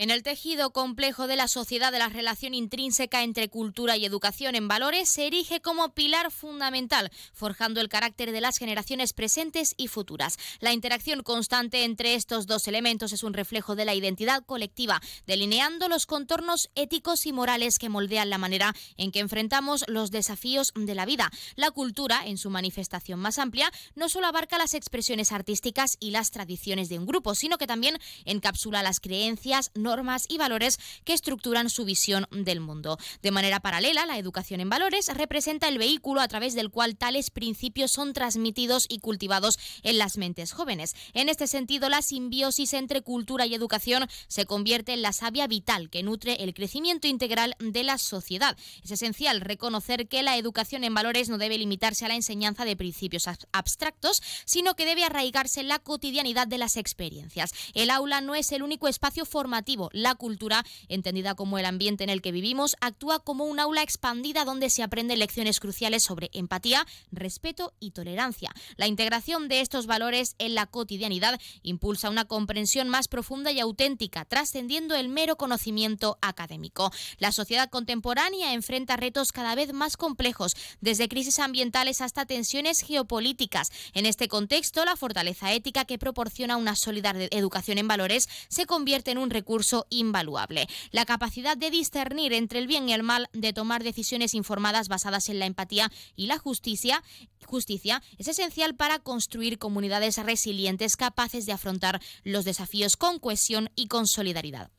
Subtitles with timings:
[0.00, 4.54] En el tejido complejo de la sociedad de la relación intrínseca entre cultura y educación
[4.54, 9.88] en valores se erige como pilar fundamental, forjando el carácter de las generaciones presentes y
[9.88, 10.38] futuras.
[10.60, 15.86] La interacción constante entre estos dos elementos es un reflejo de la identidad colectiva, delineando
[15.86, 20.94] los contornos éticos y morales que moldean la manera en que enfrentamos los desafíos de
[20.94, 21.30] la vida.
[21.56, 26.30] La cultura, en su manifestación más amplia, no solo abarca las expresiones artísticas y las
[26.30, 31.68] tradiciones de un grupo, sino que también encapsula las creencias, normas y valores que estructuran
[31.68, 32.96] su visión del mundo.
[33.22, 37.30] De manera paralela, la educación en valores representa el vehículo a través del cual tales
[37.30, 40.94] principios son transmitidos y cultivados en las mentes jóvenes.
[41.12, 45.90] En este sentido, la simbiosis entre cultura y educación se convierte en la savia vital
[45.90, 48.56] que nutre el crecimiento integral de la sociedad.
[48.84, 52.76] Es esencial reconocer que la educación en valores no debe limitarse a la enseñanza de
[52.76, 57.50] principios abstractos, sino que debe arraigarse en la cotidianidad de las experiencias.
[57.74, 62.10] El aula no es el único espacio formativo la cultura, entendida como el ambiente en
[62.10, 66.86] el que vivimos, actúa como un aula expandida donde se aprenden lecciones cruciales sobre empatía,
[67.10, 68.52] respeto y tolerancia.
[68.76, 74.24] La integración de estos valores en la cotidianidad impulsa una comprensión más profunda y auténtica,
[74.24, 76.90] trascendiendo el mero conocimiento académico.
[77.18, 83.70] La sociedad contemporánea enfrenta retos cada vez más complejos, desde crisis ambientales hasta tensiones geopolíticas.
[83.94, 89.10] En este contexto, la fortaleza ética que proporciona una sólida educación en valores se convierte
[89.10, 89.59] en un recurso
[89.90, 90.66] invaluable.
[90.90, 95.28] La capacidad de discernir entre el bien y el mal, de tomar decisiones informadas basadas
[95.28, 97.02] en la empatía y la justicia,
[97.46, 103.88] justicia es esencial para construir comunidades resilientes capaces de afrontar los desafíos con cohesión y
[103.88, 104.70] con solidaridad.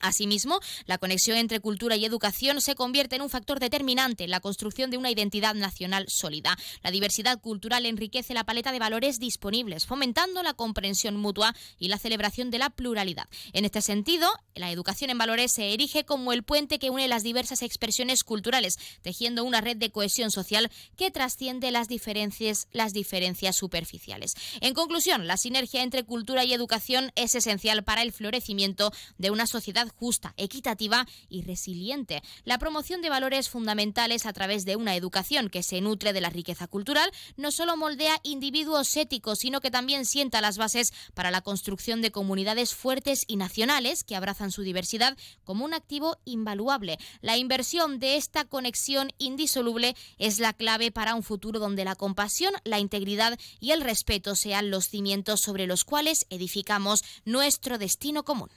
[0.00, 4.40] Asimismo, la conexión entre cultura y educación se convierte en un factor determinante en la
[4.40, 6.56] construcción de una identidad nacional sólida.
[6.82, 11.98] La diversidad cultural enriquece la paleta de valores disponibles, fomentando la comprensión mutua y la
[11.98, 13.28] celebración de la pluralidad.
[13.52, 17.22] En este sentido, la educación en valores se erige como el puente que une las
[17.22, 23.56] diversas expresiones culturales, tejiendo una red de cohesión social que trasciende las diferencias, las diferencias
[23.56, 24.34] superficiales.
[24.60, 29.46] En conclusión, la sinergia entre cultura y educación es esencial para el florecimiento de una
[29.46, 32.22] sociedad justa, equitativa y resiliente.
[32.44, 36.30] La promoción de valores fundamentales a través de una educación que se nutre de la
[36.30, 41.40] riqueza cultural no solo moldea individuos éticos, sino que también sienta las bases para la
[41.40, 46.98] construcción de comunidades fuertes y nacionales que abrazan su diversidad como un activo invaluable.
[47.20, 52.54] La inversión de esta conexión indisoluble es la clave para un futuro donde la compasión,
[52.64, 58.50] la integridad y el respeto sean los cimientos sobre los cuales edificamos nuestro destino común.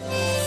[0.00, 0.37] oh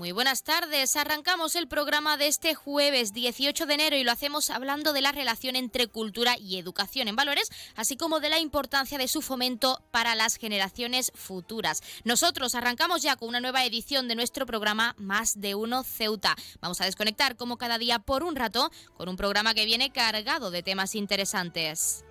[0.00, 0.96] Muy buenas tardes.
[0.96, 5.12] Arrancamos el programa de este jueves 18 de enero y lo hacemos hablando de la
[5.12, 9.82] relación entre cultura y educación en valores, así como de la importancia de su fomento
[9.90, 11.82] para las generaciones futuras.
[12.02, 16.34] Nosotros arrancamos ya con una nueva edición de nuestro programa Más de Uno Ceuta.
[16.62, 20.50] Vamos a desconectar como cada día por un rato con un programa que viene cargado
[20.50, 22.06] de temas interesantes.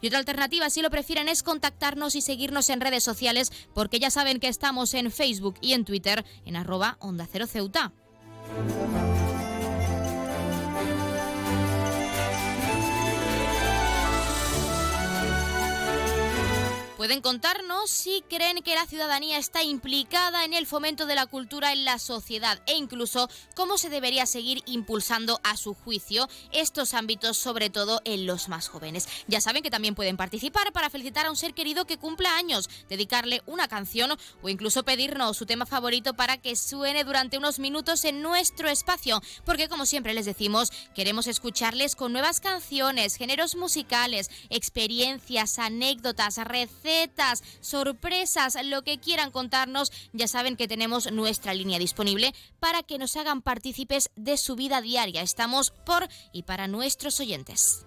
[0.00, 4.10] Y otra alternativa, si lo prefieren, es contactarnos y seguirnos en redes sociales, porque ya
[4.10, 7.92] saben que estamos en Facebook y en Twitter en arroba onda cero ceuta.
[16.98, 21.72] Pueden contarnos si creen que la ciudadanía está implicada en el fomento de la cultura
[21.72, 27.38] en la sociedad e incluso cómo se debería seguir impulsando a su juicio estos ámbitos,
[27.38, 29.08] sobre todo en los más jóvenes.
[29.28, 32.68] Ya saben que también pueden participar para felicitar a un ser querido que cumpla años,
[32.88, 38.04] dedicarle una canción o incluso pedirnos su tema favorito para que suene durante unos minutos
[38.06, 44.32] en nuestro espacio, porque como siempre les decimos, queremos escucharles con nuevas canciones, géneros musicales,
[44.50, 46.87] experiencias, anécdotas, recetas
[47.60, 53.16] sorpresas, lo que quieran contarnos, ya saben que tenemos nuestra línea disponible para que nos
[53.16, 55.22] hagan partícipes de su vida diaria.
[55.22, 57.86] Estamos por y para nuestros oyentes.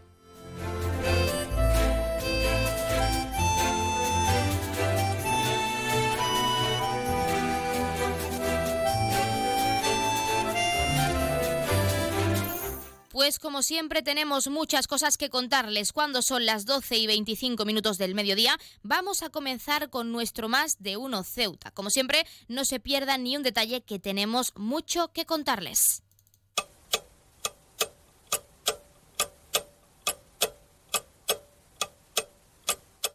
[13.12, 15.92] Pues como siempre tenemos muchas cosas que contarles.
[15.92, 20.81] Cuando son las 12 y 25 minutos del mediodía, vamos a comenzar con nuestro más
[20.81, 21.72] de uno Ceuta.
[21.72, 26.04] Como siempre, no se pierdan ni un detalle que tenemos mucho que contarles.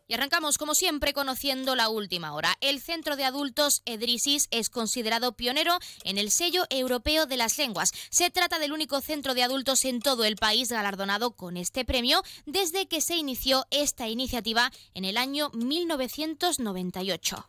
[0.08, 2.54] Y arrancamos, como siempre, conociendo la última hora.
[2.60, 7.90] El Centro de Adultos Edrisis es considerado pionero en el sello europeo de las lenguas.
[8.10, 12.22] Se trata del único centro de adultos en todo el país galardonado con este premio
[12.44, 17.48] desde que se inició esta iniciativa en el año 1998.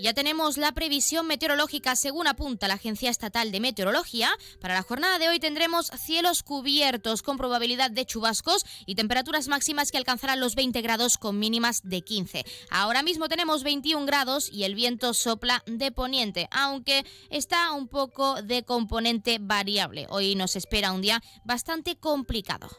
[0.00, 4.30] Ya tenemos la previsión meteorológica según apunta la Agencia Estatal de Meteorología.
[4.58, 9.90] Para la jornada de hoy tendremos cielos cubiertos con probabilidad de chubascos y temperaturas máximas
[9.90, 12.44] que alcanzarán los 20 grados con mínimas de 15.
[12.70, 18.40] Ahora mismo tenemos 21 grados y el viento sopla de poniente, aunque está un poco
[18.40, 20.06] de componente variable.
[20.08, 22.70] Hoy nos espera un día bastante complicado.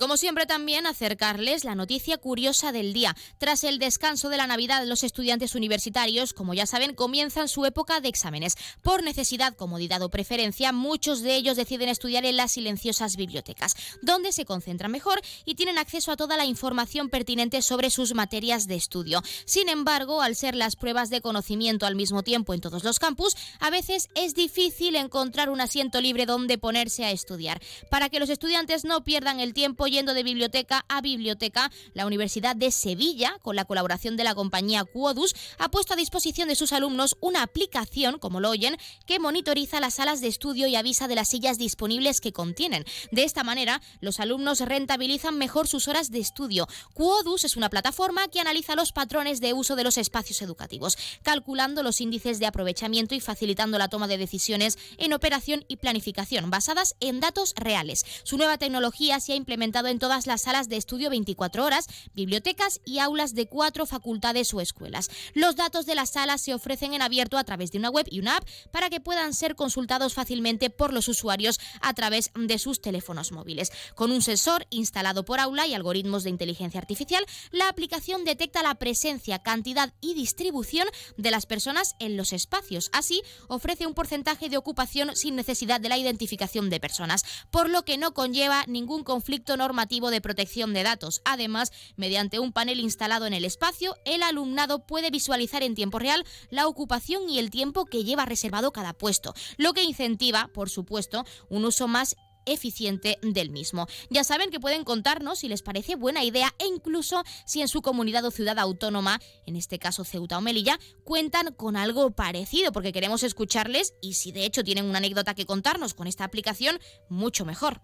[0.00, 3.14] Como siempre también acercarles la noticia curiosa del día.
[3.36, 8.00] Tras el descanso de la Navidad, los estudiantes universitarios, como ya saben, comienzan su época
[8.00, 8.56] de exámenes.
[8.80, 14.32] Por necesidad, comodidad o preferencia, muchos de ellos deciden estudiar en las silenciosas bibliotecas, donde
[14.32, 18.76] se concentran mejor y tienen acceso a toda la información pertinente sobre sus materias de
[18.76, 19.22] estudio.
[19.44, 23.36] Sin embargo, al ser las pruebas de conocimiento al mismo tiempo en todos los campus,
[23.58, 27.60] a veces es difícil encontrar un asiento libre donde ponerse a estudiar.
[27.90, 32.56] Para que los estudiantes no pierdan el tiempo yendo de biblioteca a biblioteca, la Universidad
[32.56, 36.72] de Sevilla, con la colaboración de la compañía Quodus, ha puesto a disposición de sus
[36.72, 38.76] alumnos una aplicación, como lo oyen,
[39.06, 42.84] que monitoriza las salas de estudio y avisa de las sillas disponibles que contienen.
[43.10, 46.66] De esta manera, los alumnos rentabilizan mejor sus horas de estudio.
[46.94, 51.82] Quodus es una plataforma que analiza los patrones de uso de los espacios educativos, calculando
[51.82, 56.94] los índices de aprovechamiento y facilitando la toma de decisiones en operación y planificación basadas
[57.00, 58.04] en datos reales.
[58.22, 62.80] Su nueva tecnología se ha implementado en todas las salas de estudio 24 horas, bibliotecas
[62.84, 65.08] y aulas de cuatro facultades o escuelas.
[65.34, 68.20] Los datos de las salas se ofrecen en abierto a través de una web y
[68.20, 72.80] una app para que puedan ser consultados fácilmente por los usuarios a través de sus
[72.80, 73.72] teléfonos móviles.
[73.94, 78.74] Con un sensor instalado por aula y algoritmos de inteligencia artificial, la aplicación detecta la
[78.74, 80.86] presencia, cantidad y distribución
[81.16, 82.90] de las personas en los espacios.
[82.92, 87.84] Así, ofrece un porcentaje de ocupación sin necesidad de la identificación de personas, por lo
[87.84, 91.22] que no conlleva ningún conflicto normal normativo de protección de datos.
[91.24, 96.24] Además, mediante un panel instalado en el espacio, el alumnado puede visualizar en tiempo real
[96.50, 101.24] la ocupación y el tiempo que lleva reservado cada puesto, lo que incentiva, por supuesto,
[101.48, 102.16] un uso más
[102.46, 103.86] eficiente del mismo.
[104.08, 107.80] Ya saben que pueden contarnos si les parece buena idea e incluso si en su
[107.80, 112.92] comunidad o ciudad autónoma, en este caso Ceuta o Melilla, cuentan con algo parecido porque
[112.92, 117.44] queremos escucharles y si de hecho tienen una anécdota que contarnos con esta aplicación, mucho
[117.44, 117.82] mejor.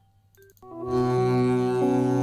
[0.72, 2.15] うん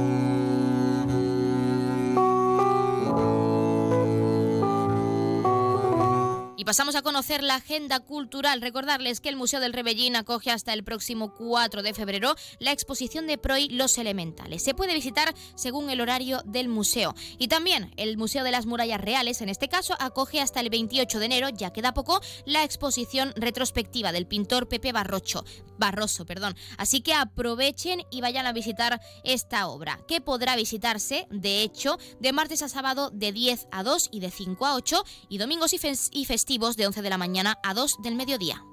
[6.64, 8.60] pasamos a conocer la agenda cultural.
[8.62, 13.26] Recordarles que el Museo del Rebellín acoge hasta el próximo 4 de febrero la exposición
[13.26, 14.62] de Proy Los Elementales.
[14.62, 17.14] Se puede visitar según el horario del museo.
[17.38, 21.18] Y también el Museo de las Murallas Reales, en este caso, acoge hasta el 28
[21.18, 25.44] de enero, ya queda poco, la exposición retrospectiva del pintor Pepe Barrocho,
[25.78, 26.24] Barroso.
[26.24, 26.56] Perdón.
[26.78, 32.32] Así que aprovechen y vayan a visitar esta obra, que podrá visitarse, de hecho, de
[32.32, 36.24] martes a sábado de 10 a 2 y de 5 a 8 y domingos y,
[36.24, 38.64] festivos de 11 de la mañana a 2 del mediodía.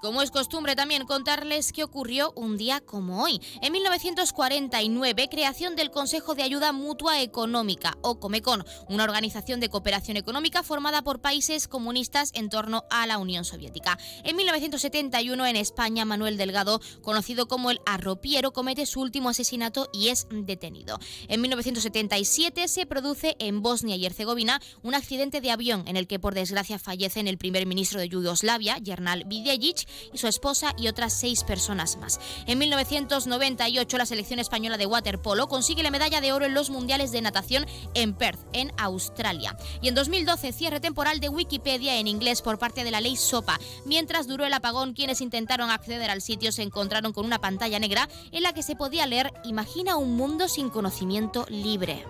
[0.00, 3.40] Como es costumbre también contarles qué ocurrió un día como hoy.
[3.62, 10.16] En 1949, creación del Consejo de Ayuda Mutua Económica, o Comecon, una organización de cooperación
[10.16, 13.98] económica formada por países comunistas en torno a la Unión Soviética.
[14.24, 20.08] En 1971, en España, Manuel Delgado, conocido como el arropiero, comete su último asesinato y
[20.08, 20.98] es detenido.
[21.28, 26.18] En 1977 se produce en Bosnia y Herzegovina un accidente de avión en el que
[26.18, 31.12] por desgracia fallecen el primer ministro de Yugoslavia, Jernal Videjic, y su esposa y otras
[31.12, 32.20] seis personas más.
[32.46, 37.12] En 1998 la selección española de waterpolo consigue la medalla de oro en los mundiales
[37.12, 39.56] de natación en Perth, en Australia.
[39.80, 43.58] Y en 2012 cierre temporal de Wikipedia en inglés por parte de la ley SOPA.
[43.84, 48.08] Mientras duró el apagón, quienes intentaron acceder al sitio se encontraron con una pantalla negra
[48.32, 52.04] en la que se podía leer Imagina un mundo sin conocimiento libre.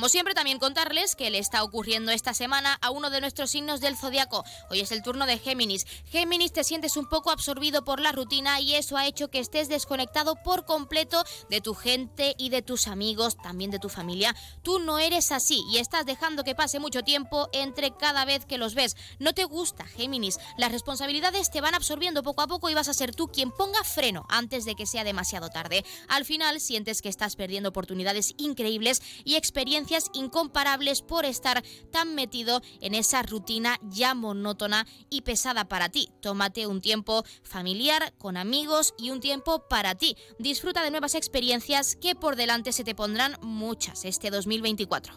[0.00, 3.82] Como siempre, también contarles que le está ocurriendo esta semana a uno de nuestros signos
[3.82, 4.46] del zodiaco.
[4.70, 5.86] Hoy es el turno de Géminis.
[6.06, 9.68] Géminis, te sientes un poco absorbido por la rutina y eso ha hecho que estés
[9.68, 14.34] desconectado por completo de tu gente y de tus amigos, también de tu familia.
[14.62, 18.56] Tú no eres así y estás dejando que pase mucho tiempo entre cada vez que
[18.56, 18.96] los ves.
[19.18, 20.38] No te gusta, Géminis.
[20.56, 23.84] Las responsabilidades te van absorbiendo poco a poco y vas a ser tú quien ponga
[23.84, 25.84] freno antes de que sea demasiado tarde.
[26.08, 32.62] Al final sientes que estás perdiendo oportunidades increíbles y experiencias incomparables por estar tan metido
[32.80, 36.10] en esa rutina ya monótona y pesada para ti.
[36.20, 40.16] Tómate un tiempo familiar, con amigos y un tiempo para ti.
[40.38, 45.14] Disfruta de nuevas experiencias que por delante se te pondrán muchas este 2024.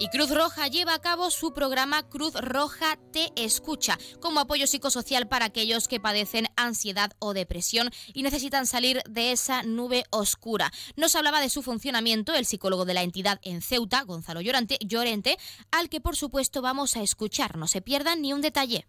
[0.00, 5.26] Y Cruz Roja lleva a cabo su programa Cruz Roja Te Escucha, como apoyo psicosocial
[5.26, 10.70] para aquellos que padecen ansiedad o depresión y necesitan salir de esa nube oscura.
[10.94, 15.36] Nos hablaba de su funcionamiento el psicólogo de la entidad en Ceuta, Gonzalo Llorente, Llorente
[15.72, 17.56] al que por supuesto vamos a escuchar.
[17.56, 18.86] No se pierdan ni un detalle.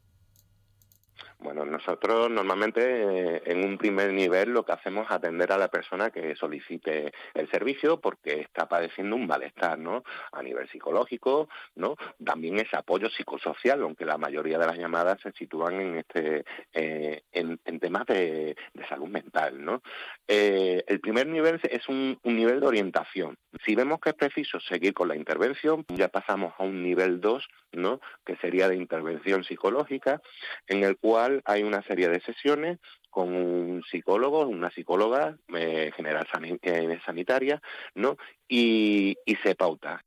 [1.42, 5.70] Bueno, nosotros normalmente eh, en un primer nivel lo que hacemos es atender a la
[5.70, 10.04] persona que solicite el servicio porque está padeciendo un malestar, ¿no?
[10.34, 11.96] A nivel psicológico, ¿no?
[12.26, 16.44] También ese apoyo psicosocial, aunque la mayoría de las llamadas se sitúan en este
[16.74, 18.58] eh, en, temas de,
[18.90, 19.82] salud mental, ¿no?
[20.28, 23.38] Eh, el primer nivel es un, nivel de orientación.
[23.66, 27.48] Si vemos que es preciso seguir con la intervención, ya pasamos a un nivel 2,
[27.74, 28.02] ¿no?
[28.26, 30.22] Que sería de intervención psicológica,
[30.68, 36.28] en el cual hay una serie de sesiones con un psicólogo, una psicóloga eh, general
[36.62, 37.62] eh, sanitaria,
[37.96, 38.18] ¿no?
[38.48, 40.04] Y, y se pauta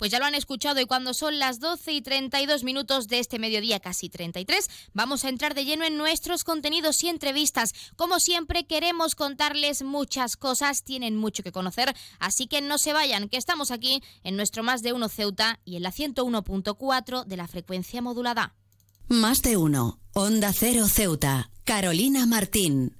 [0.00, 3.38] pues ya lo han escuchado y cuando son las 12 y 32 minutos de este
[3.38, 7.74] mediodía, casi 33, vamos a entrar de lleno en nuestros contenidos y entrevistas.
[7.96, 13.28] Como siempre, queremos contarles muchas cosas, tienen mucho que conocer, así que no se vayan,
[13.28, 17.46] que estamos aquí en nuestro Más de Uno Ceuta y en la 101.4 de la
[17.46, 18.54] frecuencia modulada.
[19.10, 19.98] Más de uno.
[20.12, 21.50] Onda Cero Ceuta.
[21.64, 22.96] Carolina Martín.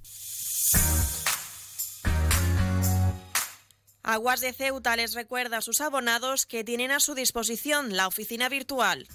[4.03, 8.49] Aguas de Ceuta les recuerda a sus abonados que tienen a su disposición la oficina
[8.49, 9.07] virtual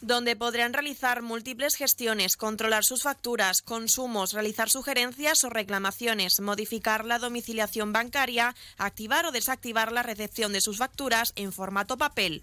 [0.00, 7.18] donde podrán realizar múltiples gestiones, controlar sus facturas, consumos, realizar sugerencias o reclamaciones, modificar la
[7.18, 12.42] domiciliación bancaria, activar o desactivar la recepción de sus facturas en formato papel.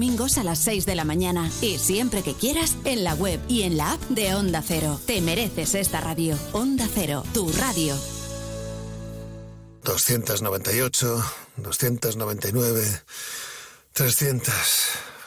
[0.01, 3.61] domingos a las 6 de la mañana y siempre que quieras en la web y
[3.61, 4.99] en la app de Onda Cero.
[5.05, 6.35] Te mereces esta radio.
[6.53, 7.95] Onda Cero, tu radio.
[9.83, 11.23] 298,
[11.57, 13.03] 299,
[13.93, 14.53] 300.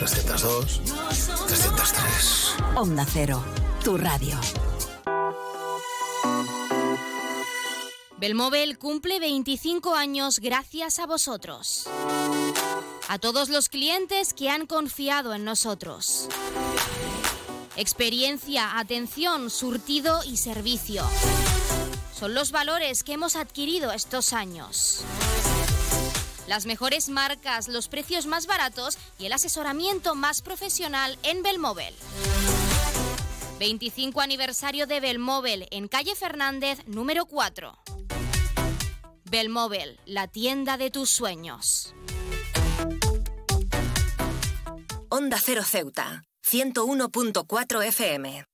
[0.00, 0.80] 302,
[1.46, 2.56] 303.
[2.74, 3.44] Onda Cero,
[3.84, 4.40] tu radio.
[8.16, 11.86] Belmóvil cumple 25 años gracias a vosotros.
[13.08, 16.28] A todos los clientes que han confiado en nosotros.
[17.76, 21.04] Experiencia, atención, surtido y servicio.
[22.18, 25.04] Son los valores que hemos adquirido estos años.
[26.50, 31.94] Las mejores marcas, los precios más baratos y el asesoramiento más profesional en Belmóvil.
[33.60, 37.78] 25 aniversario de Belmóvil en calle Fernández número 4.
[39.30, 41.94] Belmóvil, la tienda de tus sueños.
[45.08, 48.44] Onda Cero Ceuta, 101.4 FM.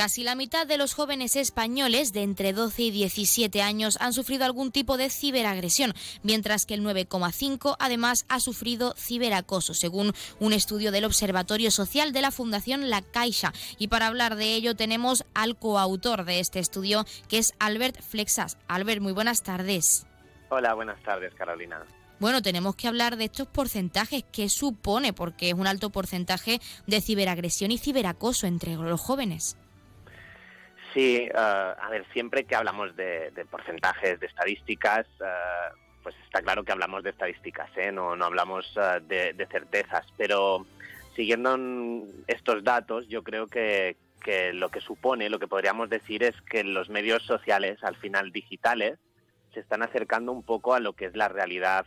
[0.00, 4.46] Casi la mitad de los jóvenes españoles de entre 12 y 17 años han sufrido
[4.46, 5.92] algún tipo de ciberagresión,
[6.22, 12.22] mientras que el 9,5 además ha sufrido ciberacoso, según un estudio del Observatorio Social de
[12.22, 13.52] la Fundación La Caixa.
[13.76, 18.56] Y para hablar de ello tenemos al coautor de este estudio, que es Albert Flexas.
[18.68, 20.06] Albert, muy buenas tardes.
[20.48, 21.84] Hola, buenas tardes, Carolina.
[22.20, 24.24] Bueno, tenemos que hablar de estos porcentajes.
[24.32, 25.12] ¿Qué supone?
[25.12, 29.58] Porque es un alto porcentaje de ciberagresión y ciberacoso entre los jóvenes.
[30.92, 36.42] Sí, uh, a ver, siempre que hablamos de, de porcentajes, de estadísticas, uh, pues está
[36.42, 37.92] claro que hablamos de estadísticas, ¿eh?
[37.92, 40.66] no, no hablamos uh, de, de, certezas, pero
[41.14, 41.56] siguiendo
[42.26, 46.64] estos datos, yo creo que, que lo que supone, lo que podríamos decir es que
[46.64, 48.98] los medios sociales, al final digitales,
[49.54, 51.86] se están acercando un poco a lo que es la realidad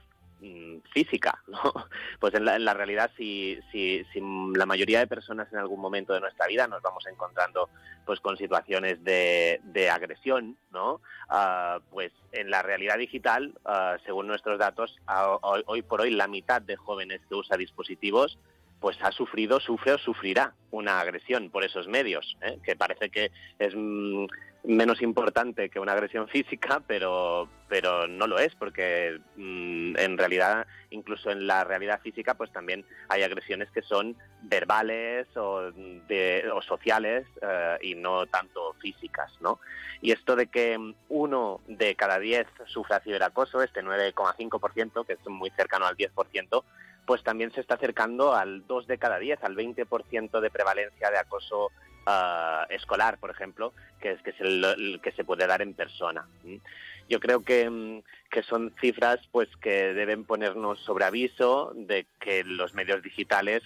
[0.94, 1.74] física, ¿no?
[2.20, 4.22] Pues en la, en la realidad, si, si, si,
[4.56, 7.70] la mayoría de personas en algún momento de nuestra vida nos vamos encontrando
[8.06, 11.02] pues con situaciones de, de agresión, ¿no?
[11.30, 14.98] Uh, pues en la realidad digital, uh, según nuestros datos,
[15.41, 18.38] hoy, hoy, por hoy la mitad de jóvenes que usa dispositivos
[18.84, 22.60] pues ha sufrido, sufre o sufrirá una agresión por esos medios, ¿eh?
[22.65, 24.26] que parece que es mm,
[24.65, 30.67] menos importante que una agresión física, pero, pero no lo es, porque mmm, en realidad,
[30.89, 36.62] incluso en la realidad física, pues también hay agresiones que son verbales o, de, o
[36.62, 39.62] sociales uh, y no tanto físicas, ¿no?
[40.02, 45.52] Y esto de que uno de cada diez sufra ciberacoso, este 9,5%, que es muy
[45.52, 46.63] cercano al 10%,
[47.06, 51.18] pues también se está acercando al 2 de cada 10, al 20% de prevalencia de
[51.18, 51.68] acoso
[52.08, 56.28] uh, escolar, por ejemplo, que es, que, es el, que se puede dar en persona.
[57.10, 62.74] Yo creo que, que, son cifras pues que deben ponernos sobre aviso de que los
[62.74, 63.62] medios digitales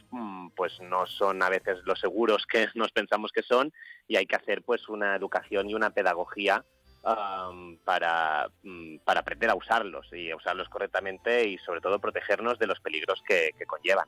[0.56, 3.72] pues no son a veces los seguros que nos pensamos que son
[4.08, 6.66] y hay que hacer pues una educación y una pedagogía
[7.08, 12.60] um, para, um, para aprender a usarlos y a usarlos correctamente y sobre todo protegernos
[12.60, 14.08] de los peligros que, que conllevan.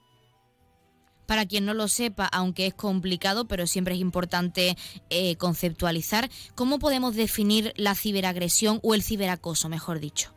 [1.25, 4.75] Para quien no lo sepa, aunque es complicado, pero siempre es importante
[5.11, 10.33] eh, conceptualizar, ¿cómo podemos definir la ciberagresión o el ciberacoso, mejor dicho?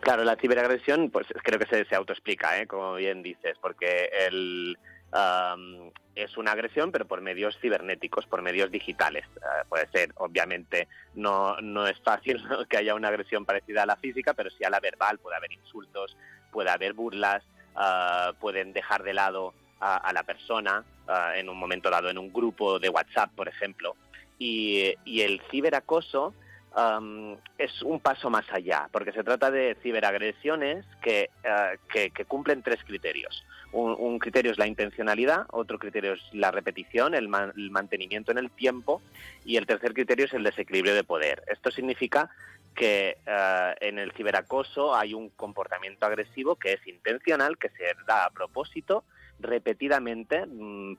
[0.00, 2.68] Claro, la ciberagresión, pues creo que se, se autoexplica, ¿eh?
[2.68, 4.78] como bien dices, porque el,
[5.16, 9.24] um, es una agresión, pero por medios cibernéticos, por medios digitales.
[9.36, 13.96] Uh, puede ser, obviamente, no, no es fácil que haya una agresión parecida a la
[13.96, 16.16] física, pero sí a la verbal, puede haber insultos,
[16.50, 17.42] puede haber burlas,
[17.74, 22.18] uh, pueden dejar de lado a, a la persona uh, en un momento dado, en
[22.18, 23.96] un grupo de WhatsApp, por ejemplo.
[24.38, 26.34] Y, y el ciberacoso
[26.76, 32.62] um, es un paso más allá, porque se trata de ciberagresiones que, uh, que, cumplen
[32.62, 33.44] tres criterios.
[33.72, 38.30] Un, un, criterio es la intencionalidad, otro criterio es la repetición, el, man, el mantenimiento
[38.30, 39.02] en el tiempo,
[39.44, 41.42] y el tercer criterio es el desequilibrio de poder.
[41.48, 42.30] Esto significa
[42.74, 48.26] que uh, en el ciberacoso hay un comportamiento agresivo que es intencional, que se da
[48.26, 49.04] a propósito,
[49.38, 50.46] repetidamente,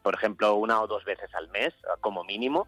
[0.01, 2.67] por ejemplo, una o dos veces al mes como mínimo,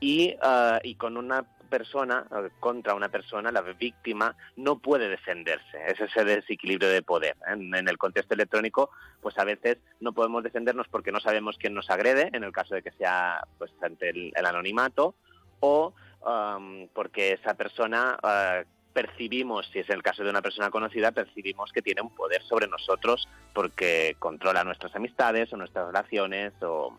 [0.00, 5.78] y, uh, y con una persona, eh, contra una persona, la víctima, no puede defenderse.
[5.86, 7.36] Es ese desequilibrio de poder.
[7.46, 11.90] En, el contexto electrónico, pues a veces no podemos defendernos porque no sabemos quién nos
[11.90, 15.14] agrede, en el caso de que sea pues ante el, anonimato,
[15.60, 18.64] o um, porque esa persona uh,
[18.96, 22.66] percibimos, si es el caso de una persona conocida, percibimos que tiene un poder sobre
[22.66, 26.96] nosotros porque controla nuestras amistades o nuestras relaciones o,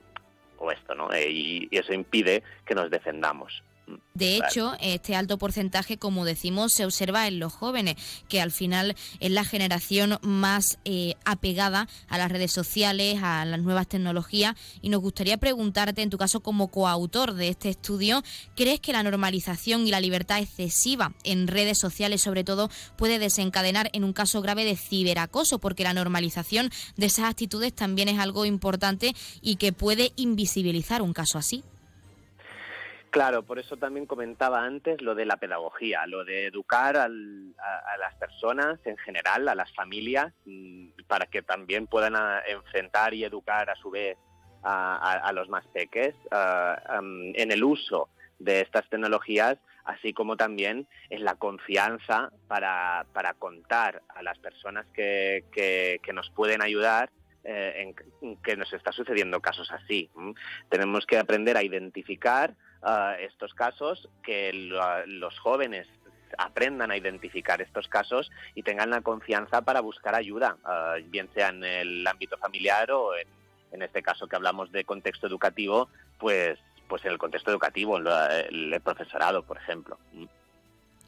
[0.71, 1.10] esto, ¿no?
[1.17, 3.63] y eso impide que nos defendamos.
[4.13, 7.95] De hecho, este alto porcentaje, como decimos, se observa en los jóvenes,
[8.28, 13.62] que al final es la generación más eh, apegada a las redes sociales, a las
[13.62, 14.56] nuevas tecnologías.
[14.82, 18.23] Y nos gustaría preguntarte, en tu caso como coautor de este estudio,
[18.56, 23.89] ¿crees que la normalización y la libertad excesiva en redes sociales, sobre todo, puede desencadenar
[23.93, 25.60] en un caso grave de ciberacoso?
[25.60, 31.13] Porque la normalización de esas actitudes también es algo importante y que puede invisibilizar un
[31.13, 31.63] caso así.
[33.10, 38.15] Claro, por eso también comentaba antes lo de la pedagogía, lo de educar a, las
[38.20, 43.70] personas en general, a las familias, mm, para que también puedan ah, enfrentar y educar
[43.70, 44.17] a su vez
[44.63, 45.63] a, los más
[46.32, 53.06] ah, en el uso de estas tecnologías, así como también en la confianza para,
[53.39, 57.10] contar a las personas que, nos pueden ayudar
[57.46, 60.10] eh, en que nos está sucediendo casos así.
[60.70, 62.54] Tenemos que aprender a identificar
[63.19, 65.87] estos casos, que los jóvenes
[66.37, 71.49] aprendan a identificar estos casos y tengan la confianza para buscar ayuda, ah, bien sea
[71.49, 73.27] en el ámbito familiar o en,
[73.71, 78.81] en, este caso que hablamos de contexto educativo, pues, pues en el contexto educativo, el
[78.83, 79.97] profesorado, por ejemplo.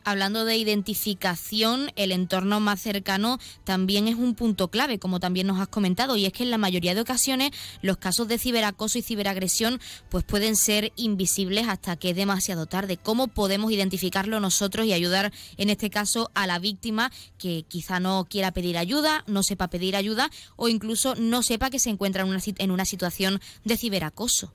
[0.06, 5.60] Hablando de identificación, el entorno más cercano también es un punto clave, como también nos
[5.60, 9.02] has comentado, y es que en la mayoría de ocasiones los casos de ciberacoso y
[9.02, 12.98] ciberagresión pues pueden ser invisibles hasta que es demasiado tarde.
[12.98, 18.26] ¿Cómo podemos identificarlo nosotros y ayudar en este caso a la víctima que quizá no
[18.30, 22.30] quiera pedir ayuda, no sepa pedir ayuda o incluso no sepa que se encuentra en
[22.30, 24.54] una, en una situación de ciberacoso?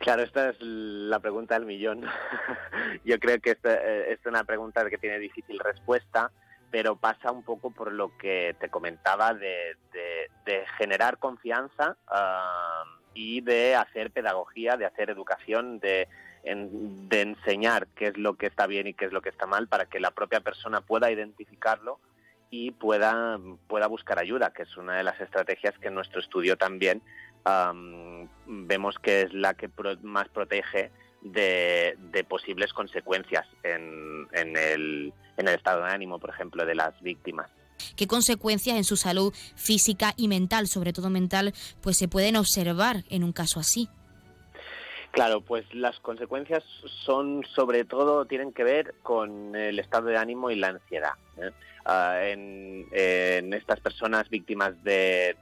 [0.00, 2.02] Claro, esta es la pregunta del millón.
[3.04, 6.32] Yo creo que esta eh, es una pregunta que tiene difícil respuesta,
[6.70, 9.76] pero pasa un poco por lo que te comentaba de,
[10.78, 16.08] generar confianza ah, y de hacer pedagogía, de hacer educación, de,
[16.44, 19.68] de enseñar qué es lo que está bien y qué es lo que está mal
[19.68, 22.00] para que la propia persona pueda identificarlo
[22.48, 27.02] y pueda, pueda buscar ayuda, que es una de las estrategias que nuestro estudio también
[28.46, 29.70] vemos que es la que
[30.02, 30.90] más protege
[31.22, 31.96] de,
[32.28, 37.50] posibles consecuencias en, el, en el estado de ánimo, por ejemplo, de las víctimas
[37.96, 43.04] qué consecuencias en su salud física y mental, sobre todo mental, pues se pueden observar
[43.08, 43.88] en un caso así.
[45.10, 46.62] Claro, pues las consecuencias
[47.04, 51.14] son sobre todo tienen que ver con el estado de ánimo y la ansiedad.
[51.36, 51.50] ¿eh?
[51.84, 52.86] Ah, en,
[53.52, 55.36] estas personas víctimas de,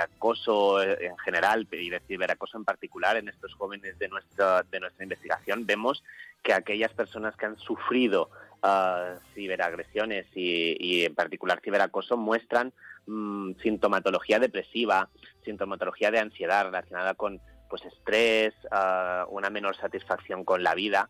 [0.00, 5.02] acoso en general y de ciberacoso en particular, en estos jóvenes de nuestra, de nuestra
[5.02, 6.04] investigación, vemos
[6.42, 8.30] que aquellas personas que han sufrido
[8.62, 12.72] uh, ciberagresiones y, en particular ciberacoso muestran
[13.06, 15.08] mm, sintomatología depresiva,
[15.44, 17.40] sintomatología de ansiedad relacionada con
[17.72, 21.08] pues estrés, ah, una menor satisfacción con la vida.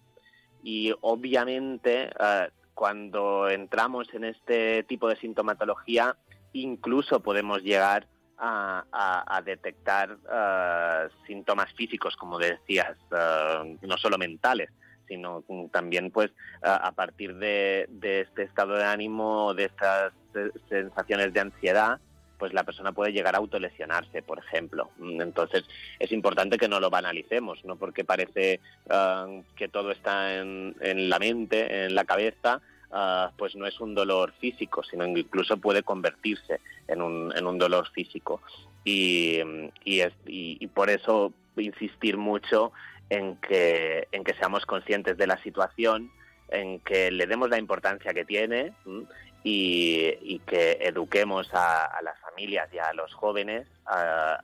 [0.63, 2.09] Y obviamente
[2.73, 6.17] cuando entramos en este tipo de sintomatología,
[6.53, 8.07] incluso podemos llegar
[8.39, 14.71] a, detectar eh, síntomas físicos, como decías, eh, no solo mentales,
[15.09, 16.31] sino también pues
[16.63, 20.13] a partir de, este estado de ánimo, de estas
[20.69, 22.01] sensaciones de ansiedad,
[22.43, 24.91] pues la persona puede llegar a autolesionarse, por ejemplo.
[25.01, 25.63] Entonces
[26.01, 28.59] es importante que no lo banalicemos, no porque parece
[28.91, 30.75] eh, que todo está en,
[31.09, 35.85] la mente, en la cabeza, Ah, pues no es un dolor físico, sino incluso puede
[35.85, 38.43] convertirse en un, en un dolor físico.
[38.85, 39.39] Y,
[39.85, 42.73] y, por eso insistir mucho
[43.09, 46.11] en que seamos conscientes de la situación,
[46.49, 48.73] en que le demos la importancia que tiene
[49.45, 53.67] y, que eduquemos a, las familias y a los jóvenes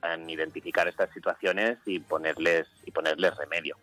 [0.03, 3.77] en identificar estas situaciones y ponerles, y ponerles remedio.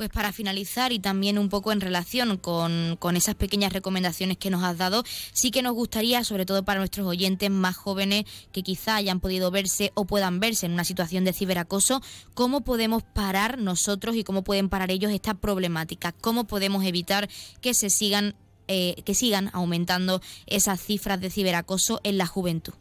[0.00, 4.64] Pues para finalizar y también un poco en relación con, esas pequeñas recomendaciones que nos
[4.64, 8.96] has dado, sí que nos gustaría, sobre todo para nuestros oyentes más jóvenes que quizá
[8.96, 12.00] hayan podido verse o puedan verse en una situación de ciberacoso,
[12.32, 17.28] cómo podemos parar nosotros y cómo pueden parar ellos esta problemática, cómo podemos evitar
[17.60, 18.36] que se sigan,
[18.70, 22.74] eh, que sigan aumentando esas cifras de ciberacoso en la juventud.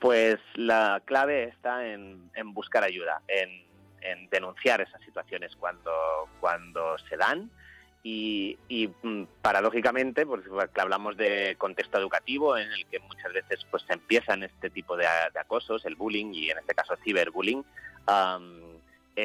[0.00, 5.92] Pues la clave está en, en buscar ayuda, en denunciar esas situaciones cuando,
[6.40, 7.50] cuando se dan.
[8.02, 8.56] Y,
[9.02, 14.70] mm, paradójicamente, porque hablamos de contexto educativo en el que muchas veces pues empiezan este
[14.70, 17.64] tipo de, acosos, el bullying y en este caso ciberbullying,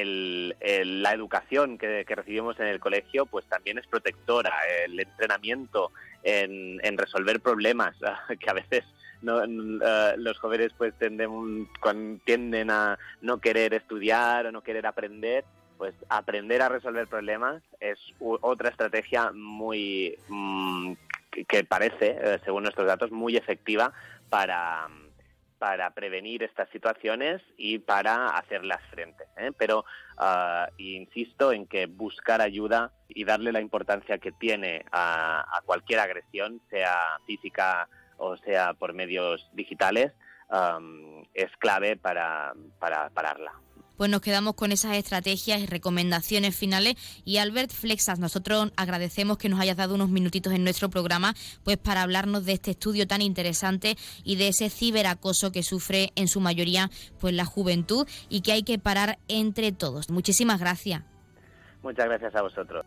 [0.02, 4.52] la educación que, recibimos en el colegio pues también es protectora,
[4.84, 7.94] el entrenamiento en, resolver problemas
[8.40, 8.84] que a veces
[9.22, 11.68] eh, los jóvenes pues tienden,
[12.24, 15.44] tienden a no querer estudiar o no querer aprender,
[15.78, 20.92] pues aprender a resolver problemas es otra estrategia muy mm,
[21.48, 23.92] que parece, eh, según nuestros datos, muy efectiva
[24.28, 24.88] para
[25.58, 29.24] para prevenir estas situaciones y para hacerlas frente.
[29.36, 29.50] ¿eh?
[29.56, 29.84] Pero
[30.18, 36.60] uh, insisto en que buscar ayuda y darle la importancia que tiene a, cualquier agresión,
[36.70, 40.12] sea física o sea por medios digitales,
[40.50, 43.52] um, es clave para, para pararla
[43.96, 46.94] pues nos quedamos con esas estrategias y recomendaciones finales.
[47.24, 51.76] Y Albert Flexas, nosotros agradecemos que nos hayas dado unos minutitos en nuestro programa, pues
[51.76, 56.40] para hablarnos de este estudio tan interesante y de ese ciberacoso que sufre en su
[56.40, 60.10] mayoría pues la juventud y que hay que parar entre todos.
[60.10, 61.02] Muchísimas gracias.
[61.82, 62.86] Muchas gracias a vosotros.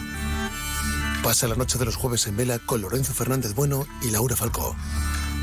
[1.23, 4.75] Pasa la noche de los jueves en vela con Lorenzo Fernández Bueno y Laura Falcó.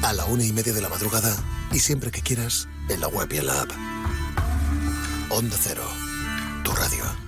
[0.02, 1.34] A la una y media de la madrugada
[1.72, 3.70] y siempre que quieras en la web y en la app.
[5.30, 5.84] Onda Cero,
[6.64, 7.27] tu radio.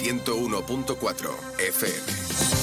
[0.00, 2.57] 101.4 FM.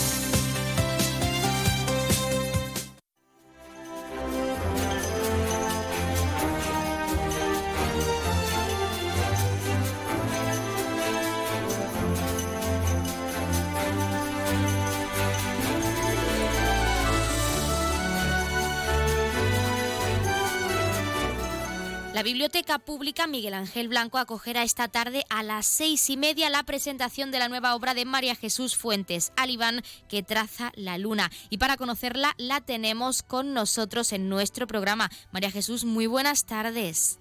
[22.15, 26.63] La Biblioteca Pública Miguel Ángel Blanco acogerá esta tarde a las seis y media la
[26.63, 31.29] presentación de la nueva obra de María Jesús Fuentes, Alibán, que traza la luna.
[31.49, 35.09] Y para conocerla la tenemos con nosotros en nuestro programa.
[35.33, 37.19] María Jesús, muy buenas tardes.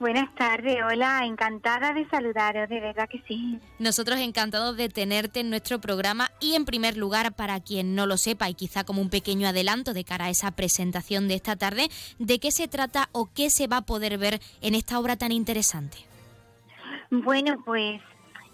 [0.00, 3.60] Buenas tardes, hola, encantada de saludaros, de verdad que sí.
[3.78, 8.16] Nosotros encantados de tenerte en nuestro programa y en primer lugar, para quien no lo
[8.16, 11.88] sepa y quizá como un pequeño adelanto de cara a esa presentación de esta tarde,
[12.18, 15.30] ¿de qué se trata o qué se va a poder ver en esta obra tan
[15.30, 15.98] interesante?
[17.10, 18.00] Bueno, pues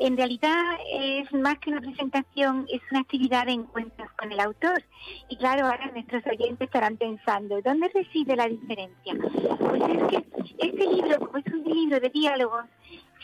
[0.01, 4.83] en realidad es más que una presentación, es una actividad de encuentros con el autor.
[5.29, 9.15] Y claro, ahora nuestros oyentes estarán pensando, ¿dónde reside la diferencia?
[9.59, 10.25] Pues es que
[10.59, 12.65] este libro, como es un libro de diálogos,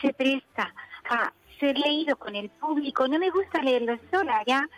[0.02, 0.74] se presta
[1.08, 3.08] a ser leído con el público.
[3.08, 4.68] No me gusta leerlo sola, ya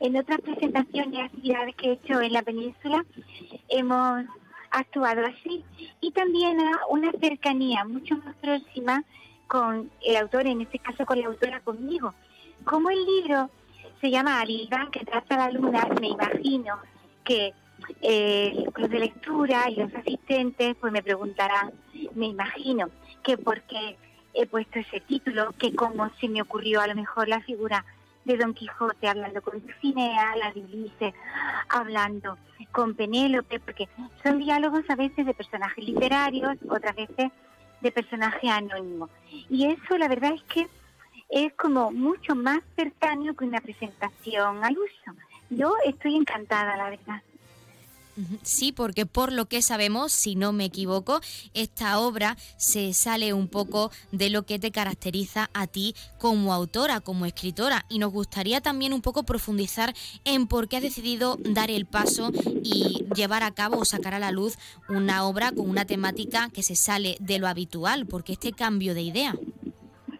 [0.00, 3.02] en otras presentaciones y actividades que he hecho en la península
[3.70, 4.24] hemos
[4.70, 5.64] actuado así.
[6.02, 9.02] Y también a una cercanía mucho más próxima
[9.46, 12.14] con el autor, en este caso con la autora conmigo.
[12.64, 13.50] Como el libro
[14.00, 16.78] se llama Alilban, que trata la luna, me imagino
[17.24, 17.54] que
[18.02, 21.72] eh, de lectura y los asistentes pues me preguntarán,
[22.14, 22.90] me imagino,
[23.22, 23.96] que por qué
[24.34, 27.84] he puesto ese título, que cómo se me ocurrió a lo mejor la figura
[28.24, 31.14] de Don Quijote hablando con Dulcinea, la de
[31.68, 32.36] hablando
[32.72, 33.88] con Penélope, porque
[34.22, 37.30] son diálogos a veces de personajes literarios, otras veces
[37.80, 39.08] de personaje anónimo.
[39.48, 40.68] Y eso la verdad es que
[41.28, 45.18] es como mucho más cercano que una presentación al uso.
[45.50, 47.22] Yo estoy encantada, la verdad.
[48.42, 51.20] Sí, porque por lo que sabemos, si no me equivoco,
[51.54, 57.00] esta obra se sale un poco de lo que te caracteriza a ti como autora,
[57.00, 57.84] como escritora.
[57.88, 62.30] Y nos gustaría también un poco profundizar en por qué has decidido dar el paso
[62.62, 66.62] y llevar a cabo o sacar a la luz una obra con una temática que
[66.62, 69.34] se sale de lo habitual, porque este cambio de idea.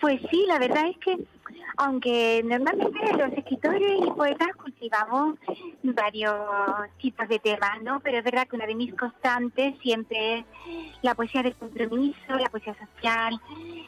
[0.00, 1.16] Pues sí, la verdad es que
[1.78, 5.38] aunque normalmente los escritores y poetas cultivamos
[5.94, 6.34] varios
[6.98, 8.00] tipos de temas, ¿no?
[8.00, 10.44] Pero es verdad que una de mis constantes siempre es
[11.02, 13.40] la poesía del compromiso, la poesía social,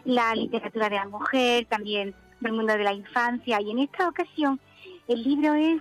[0.04, 3.61] la literatura de la mujer, también del mundo de la infancia.
[3.61, 4.61] Y en esta ocasión
[5.06, 5.80] el libro es